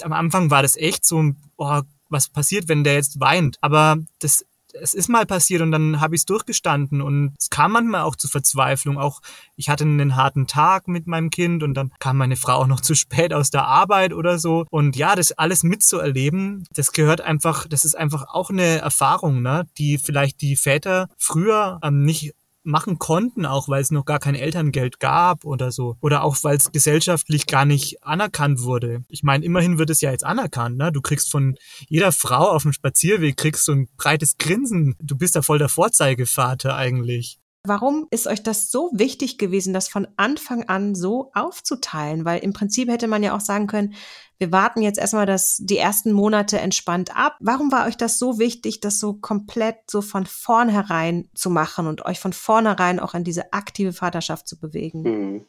Am 0.00 0.12
Anfang 0.12 0.52
war 0.52 0.62
das 0.62 0.76
echt 0.76 1.04
so, 1.04 1.32
oh, 1.56 1.80
was 2.08 2.28
passiert, 2.28 2.68
wenn 2.68 2.84
der 2.84 2.94
jetzt 2.94 3.18
weint? 3.18 3.58
Aber 3.62 3.96
das 4.20 4.46
es 4.80 4.94
ist 4.94 5.08
mal 5.08 5.26
passiert 5.26 5.62
und 5.62 5.72
dann 5.72 6.00
habe 6.00 6.14
ich 6.14 6.22
es 6.22 6.26
durchgestanden 6.26 7.00
und 7.00 7.34
es 7.38 7.50
kam 7.50 7.72
manchmal 7.72 8.02
auch 8.02 8.16
zu 8.16 8.28
Verzweiflung. 8.28 8.98
Auch 8.98 9.20
ich 9.56 9.68
hatte 9.68 9.84
einen 9.84 10.16
harten 10.16 10.46
Tag 10.46 10.88
mit 10.88 11.06
meinem 11.06 11.30
Kind 11.30 11.62
und 11.62 11.74
dann 11.74 11.92
kam 11.98 12.16
meine 12.16 12.36
Frau 12.36 12.54
auch 12.54 12.66
noch 12.66 12.80
zu 12.80 12.94
spät 12.94 13.32
aus 13.32 13.50
der 13.50 13.66
Arbeit 13.66 14.12
oder 14.12 14.38
so. 14.38 14.66
Und 14.70 14.96
ja, 14.96 15.14
das 15.14 15.32
alles 15.32 15.62
mitzuerleben, 15.62 16.66
das 16.74 16.92
gehört 16.92 17.20
einfach, 17.20 17.66
das 17.66 17.84
ist 17.84 17.96
einfach 17.96 18.26
auch 18.28 18.50
eine 18.50 18.78
Erfahrung, 18.78 19.42
ne, 19.42 19.66
die 19.78 19.98
vielleicht 19.98 20.40
die 20.40 20.56
Väter 20.56 21.08
früher 21.18 21.78
ähm, 21.82 22.04
nicht 22.04 22.34
machen 22.64 22.98
konnten, 22.98 23.46
auch 23.46 23.68
weil 23.68 23.82
es 23.82 23.90
noch 23.90 24.04
gar 24.04 24.18
kein 24.18 24.34
Elterngeld 24.34 24.98
gab 25.00 25.44
oder 25.44 25.70
so. 25.70 25.96
Oder 26.00 26.24
auch 26.24 26.36
weil 26.42 26.56
es 26.56 26.72
gesellschaftlich 26.72 27.46
gar 27.46 27.64
nicht 27.64 28.02
anerkannt 28.02 28.62
wurde. 28.62 29.04
Ich 29.08 29.22
meine, 29.22 29.44
immerhin 29.44 29.78
wird 29.78 29.90
es 29.90 30.00
ja 30.00 30.10
jetzt 30.10 30.24
anerkannt. 30.24 30.78
Ne? 30.78 30.90
Du 30.90 31.00
kriegst 31.00 31.30
von 31.30 31.56
jeder 31.88 32.12
Frau 32.12 32.50
auf 32.50 32.62
dem 32.62 32.72
Spazierweg 32.72 33.36
kriegst 33.36 33.64
so 33.64 33.72
ein 33.72 33.88
breites 33.96 34.38
Grinsen. 34.38 34.96
Du 35.00 35.16
bist 35.16 35.36
da 35.36 35.42
voll 35.42 35.58
der 35.58 35.68
Vorzeigevater 35.68 36.74
eigentlich. 36.76 37.38
Warum 37.66 38.06
ist 38.10 38.26
euch 38.26 38.42
das 38.42 38.70
so 38.70 38.90
wichtig 38.92 39.38
gewesen, 39.38 39.72
das 39.72 39.88
von 39.88 40.06
Anfang 40.18 40.68
an 40.68 40.94
so 40.94 41.30
aufzuteilen? 41.32 42.26
Weil 42.26 42.40
im 42.40 42.52
Prinzip 42.52 42.90
hätte 42.90 43.08
man 43.08 43.22
ja 43.22 43.34
auch 43.34 43.40
sagen 43.40 43.66
können, 43.66 43.94
wir 44.36 44.52
warten 44.52 44.82
jetzt 44.82 44.98
erstmal 44.98 45.24
das, 45.24 45.56
die 45.58 45.78
ersten 45.78 46.12
Monate 46.12 46.58
entspannt 46.58 47.16
ab. 47.16 47.36
Warum 47.40 47.72
war 47.72 47.86
euch 47.86 47.96
das 47.96 48.18
so 48.18 48.38
wichtig, 48.38 48.80
das 48.80 48.98
so 48.98 49.14
komplett 49.14 49.76
so 49.90 50.02
von 50.02 50.26
vornherein 50.26 51.30
zu 51.34 51.48
machen 51.48 51.86
und 51.86 52.04
euch 52.04 52.20
von 52.20 52.34
vornherein 52.34 53.00
auch 53.00 53.14
in 53.14 53.24
diese 53.24 53.54
aktive 53.54 53.94
Vaterschaft 53.94 54.46
zu 54.46 54.60
bewegen? 54.60 55.02
Mhm. 55.02 55.46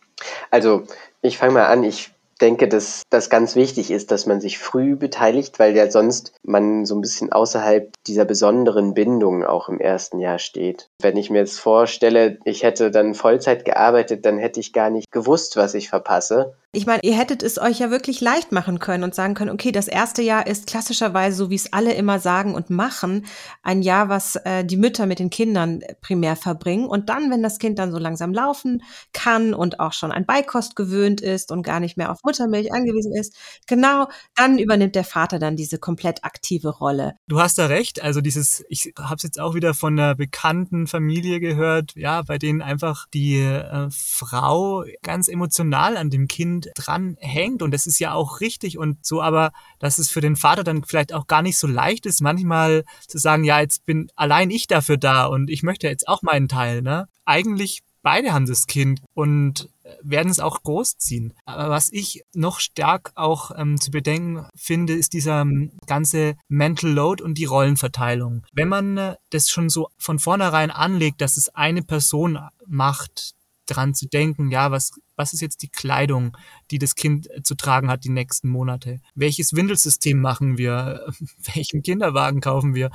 Also, 0.51 0.83
ich 1.21 1.37
fange 1.37 1.55
mal 1.55 1.65
an. 1.65 1.83
Ich 1.83 2.14
denke, 2.41 2.67
dass 2.67 3.03
das 3.09 3.29
ganz 3.29 3.55
wichtig 3.55 3.91
ist, 3.91 4.11
dass 4.11 4.25
man 4.25 4.41
sich 4.41 4.59
früh 4.59 4.95
beteiligt, 4.95 5.59
weil 5.59 5.75
ja 5.75 5.89
sonst 5.89 6.33
man 6.43 6.85
so 6.85 6.95
ein 6.95 7.01
bisschen 7.01 7.31
außerhalb 7.31 7.91
dieser 8.07 8.25
besonderen 8.25 8.93
Bindung 8.93 9.45
auch 9.45 9.69
im 9.69 9.79
ersten 9.79 10.19
Jahr 10.19 10.39
steht. 10.39 10.89
Wenn 11.01 11.17
ich 11.17 11.29
mir 11.29 11.39
jetzt 11.39 11.59
vorstelle, 11.59 12.37
ich 12.43 12.63
hätte 12.63 12.91
dann 12.91 13.13
Vollzeit 13.13 13.65
gearbeitet, 13.65 14.25
dann 14.25 14.37
hätte 14.37 14.59
ich 14.59 14.73
gar 14.73 14.89
nicht 14.89 15.11
gewusst, 15.11 15.55
was 15.55 15.73
ich 15.73 15.89
verpasse. 15.89 16.55
Ich 16.75 16.85
meine, 16.85 16.99
ihr 17.03 17.17
hättet 17.17 17.41
es 17.41 17.57
euch 17.57 17.79
ja 17.79 17.89
wirklich 17.89 18.19
leicht 18.19 18.51
machen 18.51 18.79
können 18.79 19.05
und 19.05 19.15
sagen 19.15 19.33
können, 19.33 19.49
okay, 19.49 19.71
das 19.71 19.87
erste 19.87 20.21
Jahr 20.21 20.45
ist 20.45 20.67
klassischerweise, 20.67 21.37
so 21.37 21.49
wie 21.49 21.55
es 21.55 21.71
alle 21.71 21.93
immer 21.93 22.19
sagen 22.19 22.53
und 22.53 22.69
machen, 22.69 23.25
ein 23.63 23.81
Jahr, 23.81 24.09
was 24.09 24.35
äh, 24.35 24.65
die 24.65 24.75
Mütter 24.75 25.05
mit 25.05 25.19
den 25.19 25.29
Kindern 25.29 25.79
primär 26.01 26.35
verbringen. 26.35 26.85
Und 26.87 27.07
dann, 27.07 27.31
wenn 27.31 27.41
das 27.41 27.59
Kind 27.59 27.79
dann 27.79 27.93
so 27.93 27.97
langsam 27.97 28.33
laufen 28.33 28.83
kann 29.13 29.53
und 29.53 29.79
auch 29.79 29.93
schon 29.93 30.11
an 30.11 30.25
Beikost 30.25 30.75
gewöhnt 30.75 31.21
ist 31.21 31.49
und 31.49 31.63
gar 31.63 31.79
nicht 31.79 31.95
mehr 31.95 32.11
auf 32.11 32.19
Muttermilch 32.25 32.73
angewiesen 32.73 33.13
ist, 33.15 33.37
genau, 33.67 34.09
dann 34.35 34.59
übernimmt 34.59 34.95
der 34.95 35.05
Vater 35.05 35.39
dann 35.39 35.55
diese 35.55 35.77
komplett 35.79 36.25
aktive 36.25 36.69
Rolle. 36.69 37.13
Du 37.27 37.39
hast 37.39 37.57
da 37.57 37.67
recht. 37.67 38.03
Also 38.03 38.19
dieses, 38.19 38.65
ich 38.67 38.93
habe 38.99 39.15
es 39.15 39.23
jetzt 39.23 39.39
auch 39.39 39.55
wieder 39.55 39.73
von 39.73 39.97
einer 39.97 40.13
bekannten 40.13 40.87
Familie 40.87 41.39
gehört, 41.39 41.95
ja, 41.95 42.21
bei 42.21 42.37
denen 42.37 42.61
einfach 42.61 43.05
die 43.13 43.37
äh, 43.39 43.87
Frau 43.91 44.83
ganz 45.03 45.29
emotional 45.29 45.95
an 45.95 46.09
dem 46.09 46.27
Kind 46.27 46.64
dran 46.75 47.17
hängt 47.19 47.61
und 47.61 47.71
das 47.71 47.87
ist 47.87 47.99
ja 47.99 48.13
auch 48.13 48.41
richtig 48.41 48.77
und 48.77 49.05
so, 49.05 49.21
aber 49.21 49.51
dass 49.79 49.99
es 49.99 50.09
für 50.09 50.21
den 50.21 50.35
Vater 50.35 50.63
dann 50.63 50.83
vielleicht 50.83 51.13
auch 51.13 51.27
gar 51.27 51.41
nicht 51.41 51.57
so 51.57 51.67
leicht 51.67 52.05
ist, 52.05 52.21
manchmal 52.21 52.83
zu 53.07 53.17
sagen, 53.17 53.43
ja, 53.43 53.59
jetzt 53.59 53.85
bin 53.85 54.09
allein 54.15 54.49
ich 54.49 54.67
dafür 54.67 54.97
da 54.97 55.25
und 55.25 55.49
ich 55.49 55.63
möchte 55.63 55.87
jetzt 55.87 56.07
auch 56.07 56.21
meinen 56.21 56.47
Teil, 56.47 56.81
ne? 56.81 57.07
Eigentlich 57.25 57.81
beide 58.01 58.33
haben 58.33 58.45
das 58.45 58.67
Kind 58.67 59.01
und 59.13 59.69
werden 60.01 60.29
es 60.29 60.39
auch 60.39 60.61
großziehen. 60.63 61.33
Aber 61.45 61.69
was 61.69 61.91
ich 61.91 62.23
noch 62.33 62.59
stark 62.59 63.11
auch 63.15 63.51
ähm, 63.57 63.79
zu 63.79 63.91
bedenken 63.91 64.45
finde, 64.55 64.93
ist 64.93 65.13
dieser 65.13 65.41
ähm, 65.41 65.71
ganze 65.87 66.35
Mental 66.47 66.89
Load 66.89 67.23
und 67.23 67.37
die 67.37 67.45
Rollenverteilung. 67.45 68.43
Wenn 68.51 68.69
man 68.69 68.97
äh, 68.97 69.15
das 69.29 69.49
schon 69.49 69.69
so 69.69 69.89
von 69.97 70.19
vornherein 70.19 70.71
anlegt, 70.71 71.21
dass 71.21 71.37
es 71.37 71.49
eine 71.49 71.83
Person 71.83 72.39
macht, 72.65 73.34
dran 73.65 73.93
zu 73.93 74.07
denken, 74.07 74.51
ja, 74.51 74.71
was 74.71 74.91
was 75.17 75.33
ist 75.33 75.41
jetzt 75.41 75.61
die 75.61 75.69
Kleidung, 75.69 76.35
die 76.71 76.79
das 76.79 76.95
Kind 76.95 77.27
zu 77.43 77.55
tragen 77.55 77.89
hat 77.89 78.03
die 78.03 78.09
nächsten 78.09 78.49
Monate? 78.49 78.99
Welches 79.13 79.53
Windelsystem 79.53 80.19
machen 80.19 80.57
wir? 80.57 81.05
Welchen 81.53 81.83
Kinderwagen 81.83 82.41
kaufen 82.41 82.75
wir? 82.75 82.91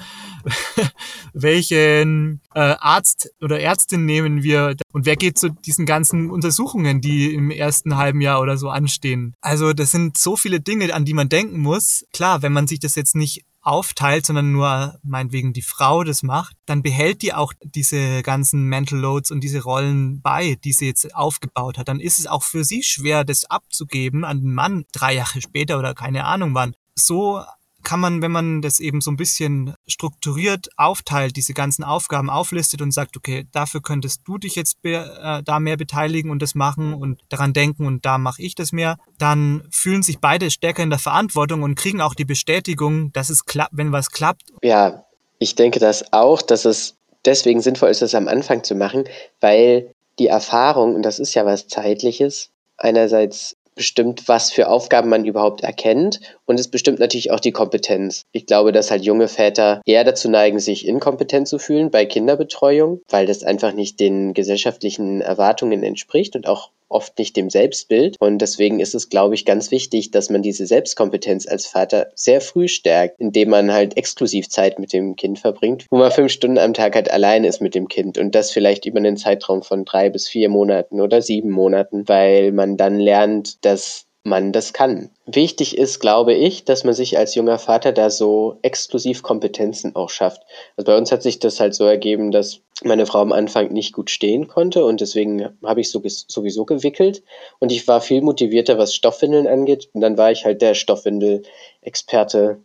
Welchen 1.32 2.40
äh, 2.54 2.76
Arzt 2.78 3.30
oder 3.40 3.60
Ärztin 3.60 4.04
nehmen 4.04 4.42
wir? 4.42 4.76
Und 4.92 5.06
wer 5.06 5.16
geht 5.16 5.38
zu 5.38 5.50
diesen 5.50 5.86
ganzen 5.86 6.30
Untersuchungen, 6.30 7.00
die 7.00 7.34
im 7.34 7.50
ersten 7.50 7.96
halben 7.96 8.20
Jahr 8.20 8.40
oder 8.40 8.56
so 8.56 8.68
anstehen? 8.68 9.34
Also 9.40 9.72
das 9.72 9.90
sind 9.90 10.18
so 10.18 10.36
viele 10.36 10.60
Dinge, 10.60 10.92
an 10.94 11.04
die 11.04 11.14
man 11.14 11.28
denken 11.28 11.58
muss. 11.58 12.04
Klar, 12.12 12.42
wenn 12.42 12.52
man 12.52 12.66
sich 12.66 12.80
das 12.80 12.94
jetzt 12.94 13.14
nicht 13.14 13.44
aufteilt, 13.70 14.26
sondern 14.26 14.50
nur 14.50 14.98
meinetwegen 15.04 15.52
die 15.52 15.62
Frau 15.62 16.02
das 16.02 16.24
macht, 16.24 16.56
dann 16.66 16.82
behält 16.82 17.22
die 17.22 17.32
auch 17.32 17.52
diese 17.62 18.22
ganzen 18.22 18.64
Mental 18.64 18.98
Loads 18.98 19.30
und 19.30 19.42
diese 19.42 19.62
Rollen 19.62 20.20
bei, 20.20 20.56
die 20.64 20.72
sie 20.72 20.86
jetzt 20.86 21.14
aufgebaut 21.14 21.78
hat. 21.78 21.86
Dann 21.86 22.00
ist 22.00 22.18
es 22.18 22.26
auch 22.26 22.42
für 22.42 22.64
sie 22.64 22.82
schwer, 22.82 23.22
das 23.22 23.44
abzugeben 23.44 24.24
an 24.24 24.40
den 24.40 24.54
Mann 24.54 24.86
drei 24.92 25.14
Jahre 25.14 25.40
später 25.40 25.78
oder 25.78 25.94
keine 25.94 26.24
Ahnung 26.24 26.52
wann. 26.54 26.74
So 26.96 27.44
kann 27.82 28.00
man, 28.00 28.22
wenn 28.22 28.32
man 28.32 28.62
das 28.62 28.80
eben 28.80 29.00
so 29.00 29.10
ein 29.10 29.16
bisschen 29.16 29.74
strukturiert 29.86 30.68
aufteilt, 30.76 31.36
diese 31.36 31.54
ganzen 31.54 31.84
Aufgaben 31.84 32.30
auflistet 32.30 32.82
und 32.82 32.92
sagt, 32.92 33.16
okay, 33.16 33.46
dafür 33.52 33.82
könntest 33.82 34.22
du 34.24 34.38
dich 34.38 34.54
jetzt 34.54 34.78
äh, 34.82 35.42
da 35.42 35.60
mehr 35.60 35.76
beteiligen 35.76 36.30
und 36.30 36.42
das 36.42 36.54
machen 36.54 36.94
und 36.94 37.20
daran 37.28 37.52
denken 37.52 37.86
und 37.86 38.04
da 38.04 38.18
mache 38.18 38.42
ich 38.42 38.54
das 38.54 38.72
mehr, 38.72 38.96
dann 39.18 39.66
fühlen 39.70 40.02
sich 40.02 40.18
beide 40.18 40.50
stärker 40.50 40.82
in 40.82 40.90
der 40.90 40.98
Verantwortung 40.98 41.62
und 41.62 41.74
kriegen 41.74 42.00
auch 42.00 42.14
die 42.14 42.24
Bestätigung, 42.24 43.12
dass 43.12 43.30
es 43.30 43.44
klappt, 43.44 43.76
wenn 43.76 43.92
was 43.92 44.10
klappt. 44.10 44.44
Ja, 44.62 45.04
ich 45.38 45.54
denke 45.54 45.80
das 45.80 46.12
auch, 46.12 46.42
dass 46.42 46.64
es 46.64 46.96
deswegen 47.24 47.60
sinnvoll 47.60 47.90
ist, 47.90 48.02
das 48.02 48.14
am 48.14 48.28
Anfang 48.28 48.64
zu 48.64 48.74
machen, 48.74 49.04
weil 49.40 49.94
die 50.18 50.26
Erfahrung, 50.26 50.94
und 50.94 51.02
das 51.02 51.18
ist 51.18 51.34
ja 51.34 51.46
was 51.46 51.68
Zeitliches, 51.68 52.50
einerseits 52.76 53.56
bestimmt, 53.74 54.28
was 54.28 54.50
für 54.50 54.68
Aufgaben 54.68 55.08
man 55.08 55.24
überhaupt 55.24 55.62
erkennt 55.62 56.20
und 56.46 56.58
es 56.58 56.68
bestimmt 56.68 56.98
natürlich 56.98 57.30
auch 57.30 57.40
die 57.40 57.52
Kompetenz. 57.52 58.24
Ich 58.32 58.46
glaube, 58.46 58.72
dass 58.72 58.90
halt 58.90 59.04
junge 59.04 59.28
Väter 59.28 59.80
eher 59.86 60.04
dazu 60.04 60.28
neigen, 60.28 60.58
sich 60.58 60.86
inkompetent 60.86 61.48
zu 61.48 61.58
fühlen 61.58 61.90
bei 61.90 62.06
Kinderbetreuung, 62.06 63.00
weil 63.08 63.26
das 63.26 63.42
einfach 63.42 63.72
nicht 63.72 64.00
den 64.00 64.34
gesellschaftlichen 64.34 65.20
Erwartungen 65.20 65.82
entspricht 65.82 66.36
und 66.36 66.46
auch 66.46 66.70
oft 66.90 67.18
nicht 67.18 67.36
dem 67.36 67.48
Selbstbild. 67.48 68.16
Und 68.20 68.38
deswegen 68.38 68.80
ist 68.80 68.94
es, 68.94 69.08
glaube 69.08 69.34
ich, 69.34 69.44
ganz 69.44 69.70
wichtig, 69.70 70.10
dass 70.10 70.28
man 70.30 70.42
diese 70.42 70.66
Selbstkompetenz 70.66 71.46
als 71.46 71.66
Vater 71.66 72.10
sehr 72.14 72.40
früh 72.40 72.68
stärkt, 72.68 73.18
indem 73.18 73.50
man 73.50 73.72
halt 73.72 73.96
exklusiv 73.96 74.48
Zeit 74.48 74.78
mit 74.78 74.92
dem 74.92 75.16
Kind 75.16 75.38
verbringt, 75.38 75.86
wo 75.90 75.98
man 75.98 76.10
fünf 76.10 76.32
Stunden 76.32 76.58
am 76.58 76.74
Tag 76.74 76.94
halt 76.94 77.10
allein 77.10 77.44
ist 77.44 77.60
mit 77.60 77.74
dem 77.74 77.88
Kind 77.88 78.18
und 78.18 78.34
das 78.34 78.50
vielleicht 78.50 78.84
über 78.86 78.98
einen 78.98 79.16
Zeitraum 79.16 79.62
von 79.62 79.84
drei 79.84 80.10
bis 80.10 80.28
vier 80.28 80.48
Monaten 80.48 81.00
oder 81.00 81.22
sieben 81.22 81.50
Monaten, 81.50 82.08
weil 82.08 82.52
man 82.52 82.76
dann 82.76 82.98
lernt, 82.98 83.64
dass 83.64 84.06
man 84.22 84.52
das 84.52 84.72
kann. 84.72 85.10
Wichtig 85.26 85.78
ist, 85.78 85.98
glaube 85.98 86.34
ich, 86.34 86.64
dass 86.64 86.84
man 86.84 86.94
sich 86.94 87.16
als 87.16 87.34
junger 87.34 87.58
Vater 87.58 87.92
da 87.92 88.10
so 88.10 88.58
exklusiv 88.62 89.22
Kompetenzen 89.22 89.96
auch 89.96 90.10
schafft. 90.10 90.42
Also 90.76 90.90
bei 90.90 90.96
uns 90.96 91.10
hat 91.10 91.22
sich 91.22 91.38
das 91.38 91.58
halt 91.58 91.74
so 91.74 91.84
ergeben, 91.84 92.30
dass 92.30 92.60
meine 92.82 93.06
Frau 93.06 93.20
am 93.20 93.32
Anfang 93.32 93.72
nicht 93.72 93.92
gut 93.92 94.10
stehen 94.10 94.46
konnte 94.46 94.84
und 94.84 95.00
deswegen 95.00 95.58
habe 95.64 95.80
ich 95.80 95.90
so 95.90 96.02
sowieso 96.04 96.64
gewickelt 96.64 97.22
und 97.58 97.72
ich 97.72 97.86
war 97.88 98.00
viel 98.00 98.22
motivierter, 98.22 98.78
was 98.78 98.94
Stoffwindeln 98.94 99.46
angeht 99.46 99.88
und 99.92 100.00
dann 100.00 100.18
war 100.18 100.30
ich 100.30 100.44
halt 100.44 100.62
der 100.62 100.74
Stoffwindel-Experte 100.74 102.60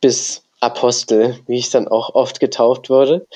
bis 0.00 0.42
Apostel, 0.60 1.38
wie 1.46 1.58
ich 1.58 1.70
dann 1.70 1.88
auch 1.88 2.14
oft 2.14 2.40
getauft 2.40 2.90
wurde 2.90 3.26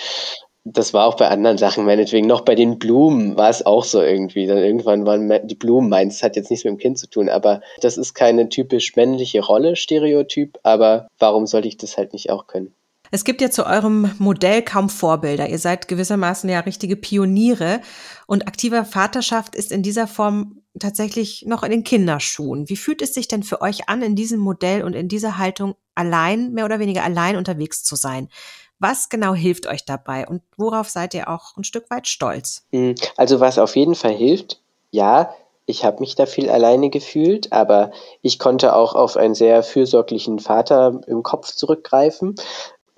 das 0.72 0.94
war 0.94 1.06
auch 1.06 1.16
bei 1.16 1.28
anderen 1.28 1.58
Sachen, 1.58 1.84
meinetwegen 1.84 2.26
noch 2.26 2.42
bei 2.42 2.54
den 2.54 2.78
Blumen 2.78 3.36
war 3.36 3.50
es 3.50 3.64
auch 3.64 3.84
so 3.84 4.00
irgendwie. 4.00 4.46
Dann 4.46 4.58
irgendwann 4.58 5.06
waren 5.06 5.46
die 5.46 5.54
Blumen 5.54 5.88
meins, 5.88 6.16
das 6.16 6.22
hat 6.22 6.36
jetzt 6.36 6.50
nichts 6.50 6.64
mit 6.64 6.72
dem 6.72 6.78
Kind 6.78 6.98
zu 6.98 7.08
tun, 7.08 7.28
aber 7.28 7.60
das 7.80 7.96
ist 7.96 8.14
keine 8.14 8.48
typisch 8.48 8.96
männliche 8.96 9.40
Rolle, 9.40 9.76
Stereotyp, 9.76 10.58
aber 10.62 11.08
warum 11.18 11.46
sollte 11.46 11.68
ich 11.68 11.76
das 11.76 11.96
halt 11.96 12.12
nicht 12.12 12.30
auch 12.30 12.46
können? 12.46 12.74
Es 13.12 13.24
gibt 13.24 13.40
ja 13.40 13.50
zu 13.50 13.66
eurem 13.66 14.12
Modell 14.18 14.62
kaum 14.62 14.88
Vorbilder. 14.88 15.48
Ihr 15.48 15.58
seid 15.58 15.88
gewissermaßen 15.88 16.48
ja 16.48 16.60
richtige 16.60 16.94
Pioniere 16.94 17.80
und 18.28 18.46
aktiver 18.46 18.84
Vaterschaft 18.84 19.56
ist 19.56 19.72
in 19.72 19.82
dieser 19.82 20.06
Form 20.06 20.62
tatsächlich 20.78 21.44
noch 21.46 21.64
in 21.64 21.72
den 21.72 21.82
Kinderschuhen. 21.82 22.68
Wie 22.68 22.76
fühlt 22.76 23.02
es 23.02 23.12
sich 23.12 23.26
denn 23.26 23.42
für 23.42 23.62
euch 23.62 23.88
an, 23.88 24.02
in 24.02 24.14
diesem 24.14 24.38
Modell 24.38 24.84
und 24.84 24.94
in 24.94 25.08
dieser 25.08 25.38
Haltung 25.38 25.74
allein, 25.96 26.52
mehr 26.52 26.64
oder 26.64 26.78
weniger 26.78 27.02
allein 27.02 27.36
unterwegs 27.36 27.82
zu 27.82 27.96
sein? 27.96 28.28
Was 28.80 29.10
genau 29.10 29.34
hilft 29.34 29.66
euch 29.66 29.84
dabei 29.84 30.26
und 30.26 30.42
worauf 30.56 30.88
seid 30.88 31.12
ihr 31.14 31.28
auch 31.28 31.56
ein 31.56 31.64
Stück 31.64 31.90
weit 31.90 32.08
stolz? 32.08 32.66
Hm, 32.72 32.94
also 33.16 33.38
was 33.38 33.58
auf 33.58 33.76
jeden 33.76 33.94
Fall 33.94 34.14
hilft, 34.14 34.60
ja, 34.90 35.34
ich 35.66 35.84
habe 35.84 36.00
mich 36.00 36.16
da 36.16 36.26
viel 36.26 36.50
alleine 36.50 36.90
gefühlt, 36.90 37.52
aber 37.52 37.92
ich 38.22 38.38
konnte 38.38 38.74
auch 38.74 38.94
auf 38.94 39.16
einen 39.16 39.34
sehr 39.34 39.62
fürsorglichen 39.62 40.38
Vater 40.40 41.00
im 41.06 41.22
Kopf 41.22 41.52
zurückgreifen 41.52 42.34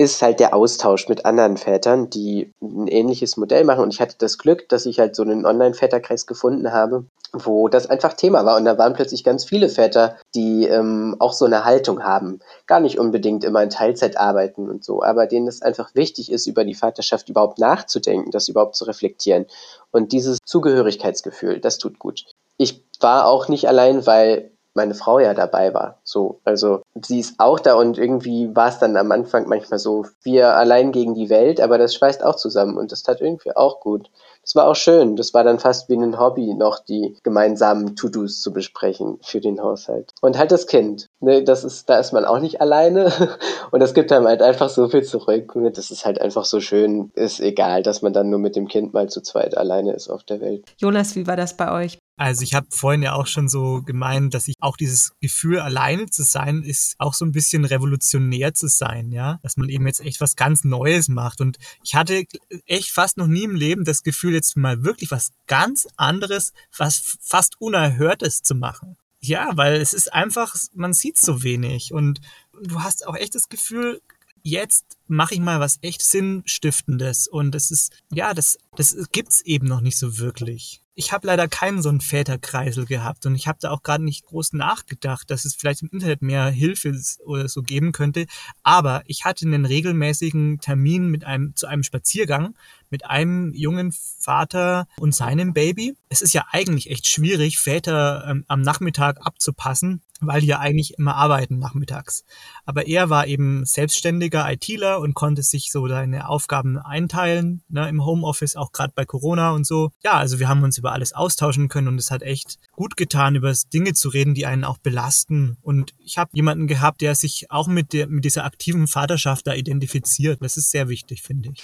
ist 0.03 0.21
halt 0.21 0.41
der 0.41 0.55
Austausch 0.55 1.09
mit 1.09 1.25
anderen 1.25 1.57
Vätern, 1.57 2.11
die 2.11 2.53
ein 2.61 2.89
ähnliches 2.89 3.37
Modell 3.37 3.65
machen. 3.65 3.85
Und 3.85 3.95
ich 3.95 4.01
hatte 4.01 4.17
das 4.19 4.37
Glück, 4.37 4.69
dass 4.69 4.87
ich 4.87 4.99
halt 4.99 5.15
so 5.15 5.23
einen 5.23 5.47
Online-Väterkreis 5.47 6.27
gefunden 6.27 6.73
habe, 6.73 7.05
wo 7.33 7.69
das 7.69 7.89
einfach 7.89 8.13
Thema 8.13 8.45
war. 8.45 8.57
Und 8.57 8.65
da 8.65 8.77
waren 8.79 8.93
plötzlich 8.93 9.25
ganz 9.25 9.45
viele 9.45 9.69
Väter, 9.69 10.17
die 10.35 10.67
ähm, 10.67 11.17
auch 11.19 11.33
so 11.33 11.45
eine 11.45 11.65
Haltung 11.65 12.03
haben. 12.03 12.41
Gar 12.67 12.81
nicht 12.81 12.99
unbedingt 12.99 13.45
immer 13.45 13.63
in 13.63 13.71
Teilzeit 13.71 14.17
arbeiten 14.17 14.69
und 14.69 14.85
so, 14.85 15.03
aber 15.03 15.27
denen 15.27 15.49
es 15.49 15.63
einfach 15.63 15.95
wichtig 15.95 16.31
ist, 16.31 16.47
über 16.47 16.65
die 16.65 16.75
Vaterschaft 16.75 17.29
überhaupt 17.29 17.59
nachzudenken, 17.59 18.31
das 18.31 18.49
überhaupt 18.49 18.77
zu 18.77 18.85
reflektieren. 18.85 19.47
Und 19.91 20.13
dieses 20.13 20.39
Zugehörigkeitsgefühl, 20.45 21.61
das 21.61 21.79
tut 21.79 21.99
gut. 21.99 22.25
Ich 22.59 22.85
war 23.01 23.27
auch 23.27 23.49
nicht 23.49 23.67
allein, 23.67 24.07
weil 24.07 24.52
meine 24.75 24.95
Frau 24.95 25.19
ja 25.19 25.35
dabei 25.35 25.75
war. 25.75 25.99
So, 26.05 26.41
also 26.45 26.83
sie 27.01 27.21
ist 27.21 27.35
auch 27.39 27.61
da 27.61 27.75
und 27.75 27.99
irgendwie 27.99 28.55
war 28.55 28.69
es 28.69 28.79
dann 28.79 28.97
am 28.97 29.13
Anfang 29.13 29.49
manchmal 29.49 29.79
so, 29.79 30.07
wir 30.23 30.57
allein 30.57 30.93
gegen 30.93 31.15
die 31.15 31.31
Welt, 31.31 31.61
aber 31.61 31.79
das 31.79 31.95
schweißt 31.95 32.25
auch 32.25 32.37
zusammen 32.37 32.77
und 32.77 32.93
das 32.93 33.03
tat 33.03 33.21
irgendwie 33.21 33.55
auch 33.55 33.81
gut. 33.81 34.11
Das 34.43 34.55
war 34.55 34.67
auch 34.67 34.77
schön. 34.77 35.17
Das 35.17 35.35
war 35.35 35.45
dann 35.45 35.59
fast 35.59 35.89
wie 35.89 35.97
ein 35.97 36.19
Hobby, 36.19 36.55
noch 36.55 36.81
die 36.81 37.17
gemeinsamen 37.23 37.97
To-Dos 37.97 38.41
zu 38.41 38.53
besprechen 38.53 39.19
für 39.23 39.41
den 39.41 39.61
Haushalt. 39.63 40.13
Und 40.21 40.37
halt 40.37 40.51
das 40.51 40.67
Kind. 40.67 41.07
Ne, 41.21 41.45
das 41.45 41.65
ist, 41.65 41.89
da 41.89 41.99
ist 41.99 42.13
man 42.13 42.25
auch 42.25 42.41
nicht 42.41 42.61
alleine. 42.61 43.13
Und 43.71 43.81
das 43.81 43.95
gibt 43.95 44.11
einem 44.13 44.27
halt 44.27 44.43
einfach 44.43 44.69
so 44.69 44.89
viel 44.89 45.05
zurück. 45.05 45.53
Das 45.75 45.91
ist 45.91 46.05
halt 46.05 46.21
einfach 46.21 46.45
so 46.45 46.61
schön. 46.61 47.11
Ist 47.15 47.41
egal, 47.41 47.83
dass 47.83 48.03
man 48.03 48.13
dann 48.13 48.31
nur 48.31 48.41
mit 48.41 48.57
dem 48.57 48.69
Kind 48.69 48.93
mal 48.93 49.09
zu 49.09 49.23
zweit 49.23 49.57
alleine 49.57 49.93
ist 49.93 50.11
auf 50.11 50.25
der 50.25 50.41
Welt. 50.41 50.65
Jonas, 50.79 51.15
wie 51.15 51.27
war 51.27 51.37
das 51.37 51.57
bei 51.57 51.73
euch? 51.73 51.99
Also 52.23 52.43
ich 52.43 52.55
habe 52.55 52.67
vorhin 52.71 53.03
ja 53.03 53.15
auch 53.15 53.27
schon 53.27 53.49
so 53.49 53.83
gemeint, 53.83 54.35
dass 54.35 54.47
ich 54.47 54.55
auch 54.61 54.77
dieses 54.77 55.13
Gefühl, 55.21 55.59
alleine 55.59 56.07
zu 56.07 56.23
sein, 56.23 56.63
ist 56.63 56.95
auch 56.99 57.15
so 57.15 57.25
ein 57.25 57.33
bisschen 57.33 57.65
revolutionär 57.65 58.55
zu 58.55 58.69
sein, 58.69 59.11
ja. 59.11 59.41
Dass 59.43 59.57
man 59.57 59.69
eben 59.69 59.87
jetzt 59.87 60.01
echt 60.01 60.21
was 60.21 60.37
ganz 60.37 60.63
Neues 60.63 61.09
macht. 61.09 61.41
Und 61.41 61.59
ich 61.83 61.95
hatte 61.95 62.25
echt 62.67 62.91
fast 62.91 63.17
noch 63.17 63.27
nie 63.27 63.45
im 63.45 63.57
Leben 63.57 63.85
das 63.85 64.03
Gefühl, 64.03 64.32
jetzt 64.35 64.57
mal 64.57 64.85
wirklich 64.85 65.11
was 65.11 65.33
ganz 65.47 65.87
anderes, 65.97 66.53
was 66.77 67.19
fast 67.21 67.61
Unerhörtes 67.61 68.43
zu 68.43 68.55
machen. 68.55 68.97
Ja, 69.21 69.51
weil 69.55 69.75
es 69.81 69.93
ist 69.93 70.13
einfach, 70.13 70.57
man 70.75 70.93
sieht 70.93 71.17
so 71.17 71.43
wenig 71.45 71.93
und 71.93 72.21
du 72.61 72.83
hast 72.83 73.07
auch 73.07 73.15
echt 73.15 73.35
das 73.35 73.49
Gefühl, 73.49 74.01
jetzt 74.43 74.85
mache 75.07 75.35
ich 75.35 75.41
mal 75.41 75.61
was 75.61 75.79
echt 75.83 76.03
Sinnstiftendes. 76.03 77.29
Und 77.29 77.53
das 77.53 77.71
ist, 77.71 77.93
ja, 78.13 78.35
das, 78.35 78.59
das 78.77 78.97
gibt's 79.13 79.41
eben 79.43 79.67
noch 79.67 79.81
nicht 79.81 79.99
so 79.99 80.19
wirklich. 80.19 80.81
Ich 80.95 81.13
habe 81.13 81.27
leider 81.27 81.49
keinen 81.49 81.81
so 81.81 81.89
einen 81.89 82.03
Väterkreisel 82.03 82.85
gehabt 82.85 83.25
und 83.25 83.35
ich 83.35 83.47
habe 83.47 83.59
da 83.61 83.71
auch 83.71 83.83
gerade 83.83 84.05
nicht 84.05 84.27
groß 84.27 84.53
nachgedacht, 84.53 85.31
dass 85.31 85.47
es 85.47 85.55
vielleicht 85.55 85.83
im 85.83 85.89
Internet 85.91 86.21
mehr 86.21 86.51
Hilfe 86.51 86.95
oder 87.25 87.49
so 87.49 87.63
geben 87.63 87.93
könnte. 87.93 88.27
Aber 88.63 89.03
ich 89.07 89.25
hatte 89.25 89.47
einen 89.47 89.65
regelmäßigen 89.65 90.59
Termin 90.61 91.09
mit 91.09 91.25
einem 91.25 91.57
zu 91.57 91.67
einem 91.67 91.83
Spaziergang 91.83 92.55
mit 92.93 93.07
einem 93.07 93.53
jungen 93.55 93.91
Vater 93.91 94.87
und 95.01 95.15
seinem 95.15 95.53
Baby. 95.53 95.97
Es 96.09 96.23
ist 96.23 96.35
ja 96.35 96.45
eigentlich 96.53 96.91
echt 96.91 97.09
schwierig, 97.09 97.59
Väter 97.59 98.25
ähm, 98.29 98.45
am 98.47 98.61
Nachmittag 98.61 99.19
abzupassen, 99.27 100.03
weil 100.21 100.43
die 100.43 100.47
ja 100.47 100.61
eigentlich 100.61 100.99
immer 100.99 101.17
arbeiten 101.17 101.59
nachmittags. 101.59 102.25
Aber 102.65 102.87
er 102.87 103.11
war 103.11 103.27
eben 103.27 103.65
selbstständiger 103.65 104.51
ITler 104.53 105.01
und 105.01 105.15
konnte 105.15 105.43
sich 105.43 105.73
so 105.73 105.89
seine 105.89 106.29
Aufgaben 106.29 106.79
einteilen, 106.79 107.63
ne, 107.69 107.89
im 107.89 108.05
Homeoffice, 108.05 108.57
auch 108.57 108.73
gerade 108.73 108.93
bei 108.95 109.05
Corona 109.05 109.53
und 109.53 109.67
so. 109.67 109.91
Ja, 110.05 110.13
also 110.13 110.39
wir 110.39 110.49
haben 110.49 110.63
uns 110.63 110.79
über 110.79 110.93
alles 110.93 111.15
austauschen 111.15 111.69
können 111.69 111.89
und 111.89 111.99
es 111.99 112.11
hat 112.11 112.23
echt 112.23 112.59
gut 112.73 112.97
getan, 112.97 113.35
über 113.35 113.53
Dinge 113.73 113.95
zu 113.95 114.11
reden, 114.11 114.35
die 114.35 114.47
einen 114.47 114.65
auch 114.65 114.79
belasten. 114.79 115.57
Und 115.63 115.95
ich 115.99 116.19
habe 116.19 116.31
jemanden 116.35 116.67
gehabt, 116.67 117.01
der 117.01 117.15
sich 117.15 117.51
auch 117.51 117.67
mit, 117.67 117.93
der, 117.93 118.07
mit 118.07 118.25
dieser 118.25 118.45
aktiven 118.45 118.87
Vaterschaft 118.87 119.47
da 119.47 119.55
identifiziert. 119.55 120.43
Das 120.43 120.57
ist 120.57 120.71
sehr 120.71 120.89
wichtig, 120.89 121.23
finde 121.23 121.51
ich. 121.51 121.63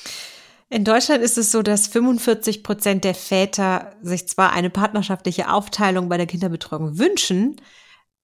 In 0.70 0.85
Deutschland 0.85 1.22
ist 1.22 1.38
es 1.38 1.50
so, 1.50 1.62
dass 1.62 1.87
45 1.87 2.62
Prozent 2.62 3.04
der 3.04 3.14
Väter 3.14 3.96
sich 4.02 4.28
zwar 4.28 4.52
eine 4.52 4.68
partnerschaftliche 4.68 5.50
Aufteilung 5.50 6.11
bei 6.11 6.18
der 6.18 6.26
Kinderbetreuung 6.26 6.98
wünschen, 6.98 7.57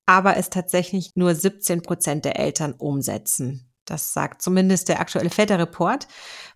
aber 0.05 0.37
es 0.37 0.51
tatsächlich 0.51 1.13
nur 1.15 1.35
17 1.35 1.81
Prozent 1.81 2.27
der 2.27 2.39
Eltern 2.39 2.75
umsetzen. 2.75 3.71
Das 3.87 4.13
sagt 4.13 4.43
zumindest 4.43 4.89
der 4.89 5.01
aktuelle 5.01 5.31
Väterreport. 5.31 6.07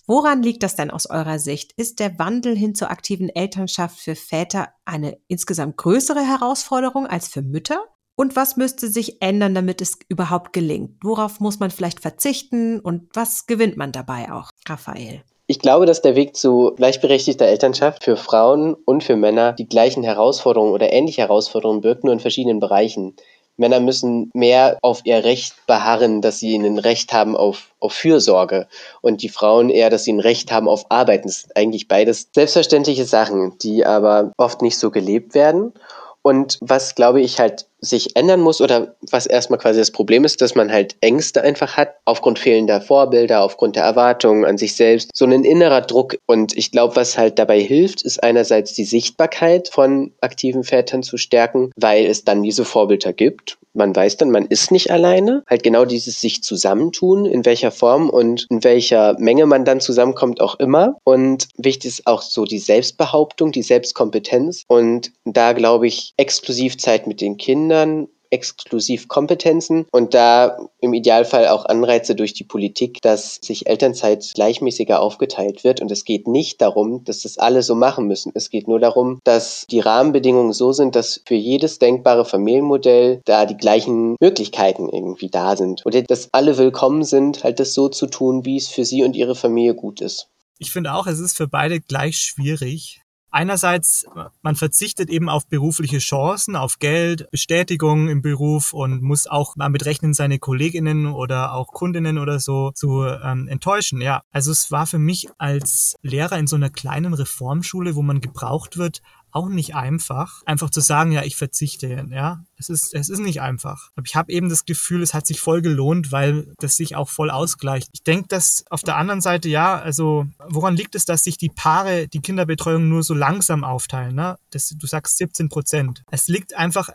Woran 0.06 0.42
liegt 0.42 0.62
das 0.62 0.76
denn 0.76 0.90
aus 0.90 1.08
eurer 1.08 1.38
Sicht? 1.38 1.72
Ist 1.76 2.00
der 2.00 2.18
Wandel 2.18 2.56
hin 2.56 2.74
zur 2.74 2.90
aktiven 2.90 3.30
Elternschaft 3.30 3.98
für 3.98 4.14
Väter 4.14 4.68
eine 4.84 5.18
insgesamt 5.26 5.78
größere 5.78 6.20
Herausforderung 6.20 7.06
als 7.06 7.28
für 7.28 7.42
Mütter? 7.42 7.82
Und 8.14 8.36
was 8.36 8.56
müsste 8.56 8.88
sich 8.88 9.22
ändern, 9.22 9.54
damit 9.54 9.80
es 9.80 9.98
überhaupt 10.08 10.52
gelingt? 10.52 10.96
Worauf 11.02 11.40
muss 11.40 11.60
man 11.60 11.70
vielleicht 11.70 12.00
verzichten 12.00 12.80
und 12.80 13.08
was 13.14 13.46
gewinnt 13.46 13.76
man 13.76 13.92
dabei 13.92 14.32
auch? 14.32 14.50
Raphael. 14.66 15.22
Ich 15.50 15.60
glaube, 15.60 15.86
dass 15.86 16.02
der 16.02 16.14
Weg 16.14 16.36
zu 16.36 16.74
gleichberechtigter 16.76 17.46
Elternschaft 17.46 18.04
für 18.04 18.18
Frauen 18.18 18.74
und 18.74 19.02
für 19.02 19.16
Männer 19.16 19.54
die 19.54 19.66
gleichen 19.66 20.02
Herausforderungen 20.02 20.74
oder 20.74 20.92
ähnliche 20.92 21.22
Herausforderungen 21.22 21.80
birgt, 21.80 22.04
nur 22.04 22.12
in 22.12 22.20
verschiedenen 22.20 22.60
Bereichen. 22.60 23.16
Männer 23.56 23.80
müssen 23.80 24.30
mehr 24.34 24.76
auf 24.82 25.00
ihr 25.04 25.24
Recht 25.24 25.54
beharren, 25.66 26.20
dass 26.20 26.38
sie 26.38 26.54
ein 26.54 26.78
Recht 26.78 27.14
haben 27.14 27.34
auf, 27.34 27.70
auf 27.80 27.94
Fürsorge 27.94 28.68
und 29.00 29.22
die 29.22 29.30
Frauen 29.30 29.70
eher, 29.70 29.88
dass 29.88 30.04
sie 30.04 30.12
ein 30.12 30.20
Recht 30.20 30.52
haben 30.52 30.68
auf 30.68 30.84
Arbeiten. 30.90 31.28
Das 31.28 31.40
sind 31.40 31.56
eigentlich 31.56 31.88
beides 31.88 32.28
selbstverständliche 32.34 33.06
Sachen, 33.06 33.56
die 33.56 33.86
aber 33.86 34.32
oft 34.36 34.60
nicht 34.60 34.78
so 34.78 34.90
gelebt 34.90 35.34
werden. 35.34 35.72
Und 36.20 36.58
was, 36.60 36.94
glaube 36.94 37.22
ich, 37.22 37.40
halt 37.40 37.66
sich 37.80 38.16
ändern 38.16 38.40
muss 38.40 38.60
oder 38.60 38.96
was 39.10 39.26
erstmal 39.26 39.58
quasi 39.58 39.78
das 39.78 39.90
Problem 39.90 40.24
ist, 40.24 40.40
dass 40.40 40.54
man 40.54 40.72
halt 40.72 40.96
Ängste 41.00 41.42
einfach 41.42 41.76
hat, 41.76 41.94
aufgrund 42.04 42.38
fehlender 42.38 42.80
Vorbilder, 42.80 43.42
aufgrund 43.42 43.76
der 43.76 43.84
Erwartungen 43.84 44.44
an 44.44 44.58
sich 44.58 44.74
selbst, 44.74 45.10
so 45.14 45.24
ein 45.24 45.44
innerer 45.44 45.82
Druck. 45.82 46.16
Und 46.26 46.56
ich 46.56 46.72
glaube, 46.72 46.96
was 46.96 47.16
halt 47.16 47.38
dabei 47.38 47.60
hilft, 47.60 48.02
ist 48.02 48.22
einerseits 48.22 48.74
die 48.74 48.84
Sichtbarkeit 48.84 49.68
von 49.68 50.12
aktiven 50.20 50.64
Vätern 50.64 51.02
zu 51.02 51.16
stärken, 51.16 51.70
weil 51.76 52.06
es 52.06 52.24
dann 52.24 52.42
diese 52.42 52.64
Vorbilder 52.64 53.12
gibt. 53.12 53.58
Man 53.74 53.94
weiß 53.94 54.16
dann, 54.16 54.30
man 54.30 54.46
ist 54.46 54.72
nicht 54.72 54.90
alleine. 54.90 55.44
Halt 55.46 55.62
genau 55.62 55.84
dieses 55.84 56.20
sich 56.20 56.42
zusammentun, 56.42 57.26
in 57.26 57.44
welcher 57.44 57.70
Form 57.70 58.10
und 58.10 58.46
in 58.50 58.64
welcher 58.64 59.16
Menge 59.20 59.46
man 59.46 59.64
dann 59.64 59.80
zusammenkommt, 59.80 60.40
auch 60.40 60.58
immer. 60.58 60.96
Und 61.04 61.46
wichtig 61.56 61.90
ist 61.90 62.06
auch 62.06 62.22
so 62.22 62.44
die 62.44 62.58
Selbstbehauptung, 62.58 63.52
die 63.52 63.62
Selbstkompetenz. 63.62 64.64
Und 64.66 65.12
da 65.24 65.52
glaube 65.52 65.86
ich, 65.86 66.12
exklusiv 66.16 66.78
Zeit 66.78 67.06
mit 67.06 67.20
den 67.20 67.36
Kindern 67.36 67.67
Kindern 67.68 68.08
exklusiv 68.30 69.08
Kompetenzen 69.08 69.86
und 69.90 70.14
da 70.14 70.58
im 70.80 70.92
Idealfall 70.92 71.48
auch 71.48 71.64
Anreize 71.64 72.14
durch 72.14 72.34
die 72.34 72.44
Politik, 72.44 73.00
dass 73.02 73.36
sich 73.36 73.66
Elternzeit 73.66 74.32
gleichmäßiger 74.34 75.00
aufgeteilt 75.00 75.64
wird. 75.64 75.80
Und 75.80 75.90
es 75.90 76.04
geht 76.04 76.26
nicht 76.28 76.60
darum, 76.60 77.04
dass 77.04 77.22
das 77.22 77.38
alle 77.38 77.62
so 77.62 77.74
machen 77.74 78.06
müssen. 78.06 78.32
Es 78.34 78.50
geht 78.50 78.68
nur 78.68 78.80
darum, 78.80 79.20
dass 79.24 79.66
die 79.70 79.80
Rahmenbedingungen 79.80 80.52
so 80.52 80.72
sind, 80.72 80.94
dass 80.94 81.22
für 81.26 81.34
jedes 81.34 81.78
denkbare 81.78 82.26
Familienmodell 82.26 83.22
da 83.24 83.46
die 83.46 83.56
gleichen 83.56 84.16
Möglichkeiten 84.20 84.88
irgendwie 84.90 85.30
da 85.30 85.56
sind. 85.56 85.84
Oder 85.86 86.02
dass 86.02 86.28
alle 86.32 86.58
willkommen 86.58 87.04
sind, 87.04 87.44
halt 87.44 87.60
das 87.60 87.72
so 87.72 87.88
zu 87.88 88.06
tun, 88.06 88.44
wie 88.44 88.56
es 88.56 88.68
für 88.68 88.84
sie 88.84 89.04
und 89.04 89.16
ihre 89.16 89.36
Familie 89.36 89.74
gut 89.74 90.00
ist. 90.00 90.28
Ich 90.58 90.70
finde 90.70 90.92
auch, 90.92 91.06
es 91.06 91.18
ist 91.18 91.36
für 91.36 91.48
beide 91.48 91.80
gleich 91.80 92.18
schwierig. 92.18 93.00
Einerseits, 93.30 94.06
man 94.42 94.56
verzichtet 94.56 95.10
eben 95.10 95.28
auf 95.28 95.46
berufliche 95.46 95.98
Chancen, 95.98 96.56
auf 96.56 96.78
Geld, 96.78 97.30
Bestätigung 97.30 98.08
im 98.08 98.22
Beruf 98.22 98.72
und 98.72 99.02
muss 99.02 99.26
auch 99.26 99.54
damit 99.56 99.84
rechnen, 99.84 100.14
seine 100.14 100.38
Kolleginnen 100.38 101.06
oder 101.06 101.52
auch 101.52 101.68
Kundinnen 101.68 102.18
oder 102.18 102.40
so 102.40 102.70
zu 102.70 103.04
ähm, 103.04 103.46
enttäuschen. 103.48 104.00
Ja, 104.00 104.22
also 104.32 104.50
es 104.50 104.70
war 104.70 104.86
für 104.86 104.98
mich 104.98 105.28
als 105.36 105.94
Lehrer 106.02 106.38
in 106.38 106.46
so 106.46 106.56
einer 106.56 106.70
kleinen 106.70 107.12
Reformschule, 107.12 107.94
wo 107.94 108.02
man 108.02 108.20
gebraucht 108.20 108.78
wird, 108.78 109.02
auch 109.30 109.48
nicht 109.48 109.74
einfach, 109.74 110.42
einfach 110.46 110.70
zu 110.70 110.80
sagen, 110.80 111.12
ja, 111.12 111.22
ich 111.22 111.36
verzichte, 111.36 112.06
ja. 112.10 112.44
Es 112.56 112.68
ist, 112.68 112.92
es 112.92 113.08
ist 113.08 113.20
nicht 113.20 113.40
einfach. 113.40 113.90
Aber 113.94 114.04
ich 114.04 114.16
habe 114.16 114.32
eben 114.32 114.48
das 114.48 114.64
Gefühl, 114.64 115.02
es 115.02 115.14
hat 115.14 115.26
sich 115.26 115.40
voll 115.40 115.62
gelohnt, 115.62 116.10
weil 116.10 116.52
das 116.58 116.76
sich 116.76 116.96
auch 116.96 117.08
voll 117.08 117.30
ausgleicht. 117.30 117.88
Ich 117.92 118.02
denke, 118.02 118.26
dass 118.28 118.64
auf 118.68 118.82
der 118.82 118.96
anderen 118.96 119.20
Seite, 119.20 119.48
ja, 119.48 119.78
also 119.78 120.26
woran 120.48 120.74
liegt 120.74 120.96
es, 120.96 121.04
dass 121.04 121.22
sich 121.22 121.38
die 121.38 121.50
Paare 121.50 122.08
die 122.08 122.20
Kinderbetreuung 122.20 122.88
nur 122.88 123.04
so 123.04 123.14
langsam 123.14 123.62
aufteilen? 123.62 124.16
Ne? 124.16 124.38
Das, 124.50 124.70
du 124.70 124.86
sagst 124.88 125.18
17 125.18 125.48
Prozent. 125.48 126.02
Es 126.10 126.26
liegt 126.26 126.56
einfach 126.56 126.88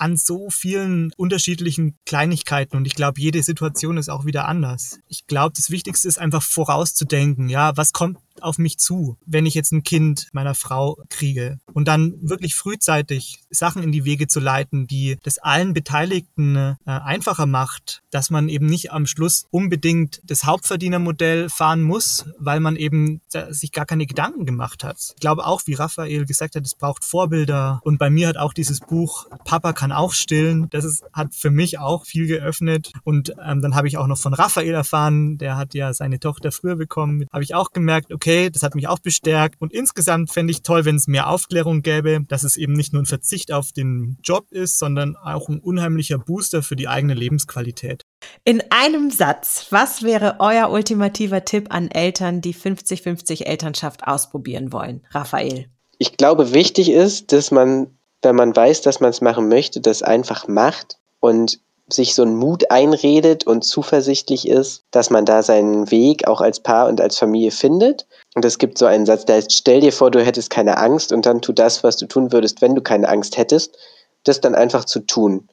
an 0.00 0.16
so 0.16 0.50
vielen 0.50 1.12
unterschiedlichen 1.16 1.96
Kleinigkeiten 2.06 2.76
und 2.76 2.86
ich 2.86 2.94
glaube, 2.94 3.20
jede 3.20 3.42
Situation 3.42 3.96
ist 3.96 4.08
auch 4.08 4.24
wieder 4.24 4.48
anders. 4.48 4.98
Ich 5.08 5.26
glaube, 5.26 5.52
das 5.56 5.70
Wichtigste 5.70 6.08
ist 6.08 6.18
einfach 6.18 6.42
vorauszudenken, 6.42 7.48
ja, 7.48 7.76
was 7.76 7.92
kommt 7.92 8.18
auf 8.42 8.58
mich 8.58 8.78
zu, 8.78 9.16
wenn 9.26 9.46
ich 9.46 9.54
jetzt 9.54 9.72
ein 9.72 9.82
Kind 9.82 10.28
meiner 10.32 10.54
Frau 10.54 10.98
kriege 11.08 11.58
und 11.72 11.88
dann 11.88 12.14
wirklich 12.22 12.54
frühzeitig 12.54 13.42
Sachen 13.50 13.82
in 13.82 13.92
die 13.92 14.04
Wege 14.04 14.26
zu 14.26 14.40
leiten, 14.40 14.86
die 14.86 15.18
das 15.22 15.38
allen 15.38 15.74
Beteiligten 15.74 16.56
äh, 16.56 16.76
einfacher 16.86 17.46
macht, 17.46 18.02
dass 18.10 18.30
man 18.30 18.48
eben 18.48 18.66
nicht 18.66 18.92
am 18.92 19.06
Schluss 19.06 19.46
unbedingt 19.50 20.20
das 20.24 20.44
Hauptverdienermodell 20.44 21.48
fahren 21.48 21.82
muss, 21.82 22.26
weil 22.38 22.60
man 22.60 22.76
eben 22.76 23.20
sich 23.50 23.72
gar 23.72 23.86
keine 23.86 24.06
Gedanken 24.06 24.46
gemacht 24.46 24.84
hat. 24.84 24.98
Ich 25.14 25.20
glaube 25.20 25.46
auch, 25.46 25.62
wie 25.66 25.74
Raphael 25.74 26.24
gesagt 26.24 26.56
hat, 26.56 26.64
es 26.64 26.74
braucht 26.74 27.04
Vorbilder 27.04 27.80
und 27.84 27.98
bei 27.98 28.10
mir 28.10 28.28
hat 28.28 28.36
auch 28.36 28.52
dieses 28.52 28.80
Buch 28.80 29.26
Papa 29.44 29.72
kann 29.72 29.89
auch 29.92 30.12
stillen, 30.12 30.68
das 30.70 30.84
ist, 30.84 31.04
hat 31.12 31.34
für 31.34 31.50
mich 31.50 31.78
auch 31.78 32.04
viel 32.04 32.26
geöffnet 32.26 32.92
und 33.04 33.34
ähm, 33.44 33.62
dann 33.62 33.74
habe 33.74 33.88
ich 33.88 33.98
auch 33.98 34.06
noch 34.06 34.18
von 34.18 34.34
Raphael 34.34 34.74
erfahren, 34.74 35.38
der 35.38 35.56
hat 35.56 35.74
ja 35.74 35.92
seine 35.92 36.20
Tochter 36.20 36.52
früher 36.52 36.76
bekommen, 36.76 37.26
habe 37.32 37.42
ich 37.42 37.54
auch 37.54 37.72
gemerkt, 37.72 38.12
okay, 38.12 38.50
das 38.50 38.62
hat 38.62 38.74
mich 38.74 38.88
auch 38.88 38.98
bestärkt 38.98 39.60
und 39.60 39.72
insgesamt 39.72 40.30
fände 40.30 40.50
ich 40.52 40.62
toll, 40.62 40.84
wenn 40.84 40.96
es 40.96 41.06
mehr 41.06 41.28
Aufklärung 41.28 41.82
gäbe, 41.82 42.20
dass 42.28 42.42
es 42.42 42.56
eben 42.56 42.72
nicht 42.72 42.92
nur 42.92 43.02
ein 43.02 43.06
Verzicht 43.06 43.52
auf 43.52 43.72
den 43.72 44.18
Job 44.22 44.46
ist, 44.50 44.78
sondern 44.78 45.16
auch 45.16 45.48
ein 45.48 45.60
unheimlicher 45.60 46.18
Booster 46.18 46.62
für 46.62 46.76
die 46.76 46.88
eigene 46.88 47.14
Lebensqualität. 47.14 48.04
In 48.44 48.62
einem 48.70 49.10
Satz, 49.10 49.66
was 49.70 50.02
wäre 50.02 50.36
euer 50.40 50.70
ultimativer 50.70 51.44
Tipp 51.44 51.66
an 51.70 51.90
Eltern, 51.90 52.40
die 52.40 52.54
50-50 52.54 53.44
Elternschaft 53.44 54.06
ausprobieren 54.06 54.72
wollen? 54.72 55.06
Raphael. 55.10 55.66
Ich 55.98 56.16
glaube, 56.16 56.54
wichtig 56.54 56.90
ist, 56.90 57.32
dass 57.32 57.50
man, 57.50 57.98
wenn 58.22 58.36
man 58.36 58.54
weiß, 58.54 58.82
dass 58.82 59.00
man 59.00 59.10
es 59.10 59.20
machen 59.20 59.48
möchte, 59.48 59.80
das 59.80 60.02
einfach 60.02 60.48
macht 60.48 60.98
und 61.20 61.60
sich 61.92 62.14
so 62.14 62.22
einen 62.22 62.36
Mut 62.36 62.70
einredet 62.70 63.46
und 63.46 63.62
zuversichtlich 63.62 64.46
ist, 64.46 64.84
dass 64.90 65.10
man 65.10 65.24
da 65.24 65.42
seinen 65.42 65.90
Weg 65.90 66.26
auch 66.26 66.40
als 66.40 66.60
Paar 66.60 66.88
und 66.88 67.00
als 67.00 67.18
Familie 67.18 67.50
findet. 67.50 68.06
Und 68.34 68.44
es 68.44 68.58
gibt 68.58 68.78
so 68.78 68.86
einen 68.86 69.06
Satz, 69.06 69.24
der 69.24 69.36
heißt, 69.36 69.52
stell 69.52 69.80
dir 69.80 69.92
vor, 69.92 70.10
du 70.10 70.24
hättest 70.24 70.50
keine 70.50 70.78
Angst 70.78 71.12
und 71.12 71.26
dann 71.26 71.40
tu 71.40 71.52
das, 71.52 71.82
was 71.82 71.96
du 71.96 72.06
tun 72.06 72.32
würdest, 72.32 72.62
wenn 72.62 72.74
du 72.74 72.82
keine 72.82 73.08
Angst 73.08 73.36
hättest, 73.36 73.76
das 74.24 74.40
dann 74.40 74.54
einfach 74.54 74.84
zu 74.84 75.00
tun. 75.00 75.48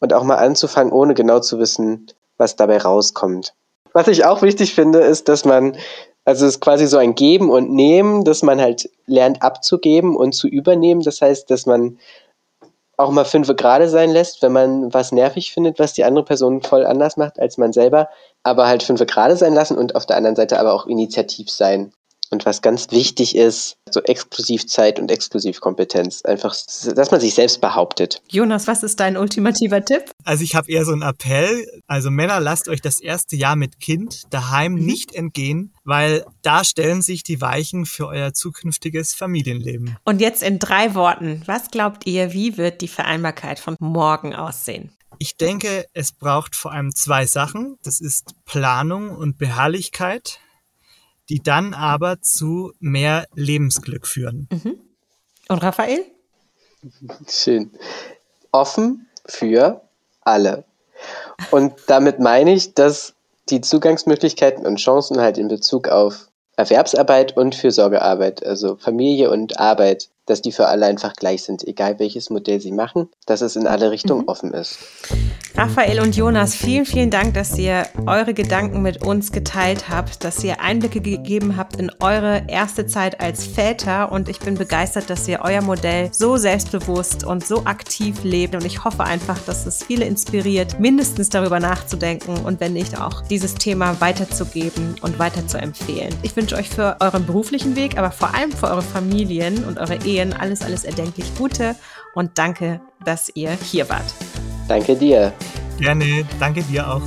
Und 0.00 0.12
auch 0.12 0.24
mal 0.24 0.36
anzufangen, 0.36 0.92
ohne 0.92 1.14
genau 1.14 1.40
zu 1.40 1.58
wissen, 1.58 2.06
was 2.38 2.56
dabei 2.56 2.78
rauskommt. 2.78 3.54
Was 3.92 4.08
ich 4.08 4.24
auch 4.24 4.42
wichtig 4.42 4.74
finde, 4.74 5.00
ist, 5.00 5.28
dass 5.28 5.44
man, 5.44 5.76
also 6.24 6.46
es 6.46 6.54
ist 6.54 6.60
quasi 6.60 6.86
so 6.86 6.98
ein 6.98 7.14
Geben 7.14 7.50
und 7.50 7.70
Nehmen, 7.72 8.24
dass 8.24 8.42
man 8.42 8.60
halt 8.60 8.88
lernt 9.06 9.42
abzugeben 9.42 10.16
und 10.16 10.32
zu 10.32 10.46
übernehmen. 10.46 11.02
Das 11.02 11.20
heißt, 11.20 11.50
dass 11.50 11.66
man 11.66 11.98
auch 12.96 13.10
mal 13.10 13.24
fünf 13.24 13.48
gerade 13.56 13.88
sein 13.88 14.10
lässt, 14.10 14.42
wenn 14.42 14.52
man 14.52 14.94
was 14.94 15.12
nervig 15.12 15.52
findet, 15.52 15.78
was 15.78 15.94
die 15.94 16.04
andere 16.04 16.24
Person 16.24 16.62
voll 16.62 16.86
anders 16.86 17.16
macht 17.16 17.40
als 17.40 17.58
man 17.58 17.72
selber, 17.72 18.08
aber 18.42 18.68
halt 18.68 18.82
fünf 18.82 19.04
gerade 19.06 19.36
sein 19.36 19.54
lassen 19.54 19.76
und 19.76 19.96
auf 19.96 20.06
der 20.06 20.16
anderen 20.16 20.36
Seite 20.36 20.60
aber 20.60 20.72
auch 20.72 20.86
initiativ 20.86 21.50
sein. 21.50 21.92
Und 22.32 22.46
was 22.46 22.62
ganz 22.62 22.90
wichtig 22.90 23.36
ist, 23.36 23.76
so 23.90 24.00
Exklusivzeit 24.02 24.98
und 24.98 25.10
Exklusivkompetenz. 25.10 26.22
Einfach, 26.22 26.54
dass 26.94 27.10
man 27.10 27.20
sich 27.20 27.34
selbst 27.34 27.60
behauptet. 27.60 28.22
Jonas, 28.28 28.66
was 28.66 28.82
ist 28.82 29.00
dein 29.00 29.18
ultimativer 29.18 29.84
Tipp? 29.84 30.04
Also 30.24 30.42
ich 30.42 30.54
habe 30.54 30.70
eher 30.70 30.86
so 30.86 30.92
einen 30.92 31.02
Appell. 31.02 31.66
Also 31.86 32.10
Männer, 32.10 32.40
lasst 32.40 32.68
euch 32.68 32.80
das 32.80 33.00
erste 33.00 33.36
Jahr 33.36 33.54
mit 33.54 33.80
Kind 33.80 34.22
daheim 34.30 34.72
mhm. 34.72 34.86
nicht 34.86 35.14
entgehen, 35.14 35.74
weil 35.84 36.24
da 36.40 36.64
stellen 36.64 37.02
sich 37.02 37.22
die 37.22 37.42
Weichen 37.42 37.84
für 37.84 38.06
euer 38.06 38.32
zukünftiges 38.32 39.12
Familienleben. 39.12 39.98
Und 40.04 40.22
jetzt 40.22 40.42
in 40.42 40.58
drei 40.58 40.94
Worten. 40.94 41.42
Was 41.44 41.70
glaubt 41.70 42.06
ihr, 42.06 42.32
wie 42.32 42.56
wird 42.56 42.80
die 42.80 42.88
Vereinbarkeit 42.88 43.58
von 43.58 43.76
morgen 43.78 44.34
aussehen? 44.34 44.90
Ich 45.18 45.36
denke, 45.36 45.86
es 45.92 46.12
braucht 46.12 46.56
vor 46.56 46.72
allem 46.72 46.94
zwei 46.94 47.26
Sachen. 47.26 47.76
Das 47.82 48.00
ist 48.00 48.32
Planung 48.46 49.10
und 49.10 49.36
Beharrlichkeit 49.36 50.40
die 51.32 51.42
dann 51.42 51.72
aber 51.72 52.20
zu 52.20 52.74
mehr 52.78 53.26
Lebensglück 53.34 54.06
führen. 54.06 54.48
Mhm. 54.52 54.78
Und 55.48 55.62
Raphael? 55.62 56.04
Schön. 57.26 57.70
Offen 58.50 59.08
für 59.24 59.80
alle. 60.20 60.64
Und 61.50 61.72
damit 61.86 62.20
meine 62.20 62.52
ich, 62.52 62.74
dass 62.74 63.14
die 63.48 63.62
Zugangsmöglichkeiten 63.62 64.66
und 64.66 64.76
Chancen 64.76 65.20
halt 65.20 65.38
in 65.38 65.48
Bezug 65.48 65.88
auf 65.88 66.28
Erwerbsarbeit 66.56 67.34
und 67.34 67.54
Fürsorgearbeit, 67.54 68.44
also 68.44 68.76
Familie 68.76 69.30
und 69.30 69.58
Arbeit, 69.58 70.10
dass 70.26 70.42
die 70.42 70.52
für 70.52 70.68
alle 70.68 70.86
einfach 70.86 71.14
gleich 71.14 71.42
sind, 71.42 71.66
egal 71.66 71.98
welches 71.98 72.30
Modell 72.30 72.60
sie 72.60 72.72
machen, 72.72 73.08
dass 73.26 73.40
es 73.40 73.56
in 73.56 73.66
alle 73.66 73.90
Richtungen 73.90 74.22
mhm. 74.22 74.28
offen 74.28 74.54
ist. 74.54 74.78
Raphael 75.54 76.00
und 76.00 76.16
Jonas, 76.16 76.54
vielen, 76.54 76.86
vielen 76.86 77.10
Dank, 77.10 77.34
dass 77.34 77.58
ihr 77.58 77.86
eure 78.06 78.32
Gedanken 78.32 78.80
mit 78.80 79.04
uns 79.04 79.32
geteilt 79.32 79.90
habt, 79.90 80.24
dass 80.24 80.42
ihr 80.42 80.60
Einblicke 80.60 81.00
gegeben 81.00 81.56
habt 81.56 81.76
in 81.76 81.90
eure 82.00 82.44
erste 82.48 82.86
Zeit 82.86 83.20
als 83.20 83.46
Väter 83.46 84.10
und 84.12 84.28
ich 84.28 84.40
bin 84.40 84.54
begeistert, 84.54 85.10
dass 85.10 85.28
ihr 85.28 85.40
euer 85.42 85.60
Modell 85.60 86.08
so 86.12 86.36
selbstbewusst 86.36 87.24
und 87.24 87.46
so 87.46 87.64
aktiv 87.66 88.24
lebt 88.24 88.54
und 88.54 88.64
ich 88.64 88.84
hoffe 88.84 89.04
einfach, 89.04 89.38
dass 89.44 89.66
es 89.66 89.84
viele 89.84 90.06
inspiriert, 90.06 90.80
mindestens 90.80 91.28
darüber 91.28 91.60
nachzudenken 91.60 92.38
und 92.44 92.60
wenn 92.60 92.72
nicht 92.72 92.98
auch 92.98 93.22
dieses 93.22 93.54
Thema 93.54 94.00
weiterzugeben 94.00 94.94
und 95.02 95.18
weiter 95.18 95.46
zu 95.46 95.58
empfehlen. 95.58 96.14
Ich 96.22 96.34
wünsche 96.34 96.56
euch 96.56 96.70
für 96.70 96.96
euren 97.00 97.26
beruflichen 97.26 97.76
Weg, 97.76 97.98
aber 97.98 98.10
vor 98.10 98.34
allem 98.34 98.52
für 98.52 98.68
eure 98.68 98.82
Familien 98.82 99.64
und 99.64 99.78
eure 99.78 99.96
Ehen 100.12 100.32
alles, 100.32 100.62
alles 100.62 100.84
erdenklich 100.84 101.34
Gute 101.36 101.74
und 102.14 102.32
danke, 102.36 102.80
dass 103.04 103.30
ihr 103.34 103.52
hier 103.52 103.88
wart. 103.88 104.14
Danke 104.68 104.94
dir. 104.94 105.32
Gerne, 105.78 106.24
danke 106.38 106.62
dir 106.62 106.88
auch. 106.88 107.02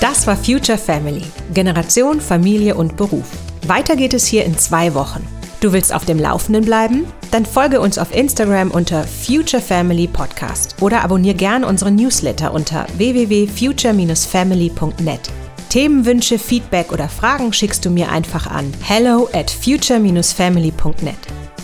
Das 0.00 0.26
war 0.26 0.36
Future 0.36 0.78
Family, 0.78 1.22
Generation, 1.54 2.20
Familie 2.20 2.74
und 2.74 2.96
Beruf. 2.96 3.30
Weiter 3.66 3.96
geht 3.96 4.14
es 4.14 4.26
hier 4.26 4.44
in 4.44 4.58
zwei 4.58 4.92
Wochen. 4.94 5.26
Du 5.60 5.72
willst 5.72 5.94
auf 5.94 6.04
dem 6.04 6.18
Laufenden 6.18 6.66
bleiben? 6.66 7.06
Dann 7.30 7.46
folge 7.46 7.80
uns 7.80 7.96
auf 7.96 8.14
Instagram 8.14 8.70
unter 8.70 9.04
Future 9.04 9.62
Family 9.62 10.06
Podcast 10.06 10.76
oder 10.82 11.02
abonniere 11.02 11.34
gern 11.34 11.64
unseren 11.64 11.96
Newsletter 11.96 12.52
unter 12.52 12.86
www.future-family.net. 12.98 15.43
Themenwünsche, 15.74 16.38
Feedback 16.38 16.92
oder 16.92 17.08
Fragen 17.08 17.52
schickst 17.52 17.84
du 17.84 17.90
mir 17.90 18.08
einfach 18.12 18.46
an 18.46 18.72
hello 18.80 19.28
at 19.32 19.50
future-family.net. 19.50 21.16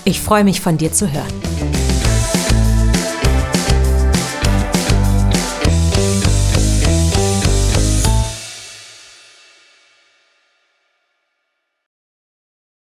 Ich 0.05 0.21
freue 0.21 0.43
mich 0.43 0.61
von 0.61 0.77
dir 0.77 0.91
zu 0.91 1.13
hören. 1.13 1.70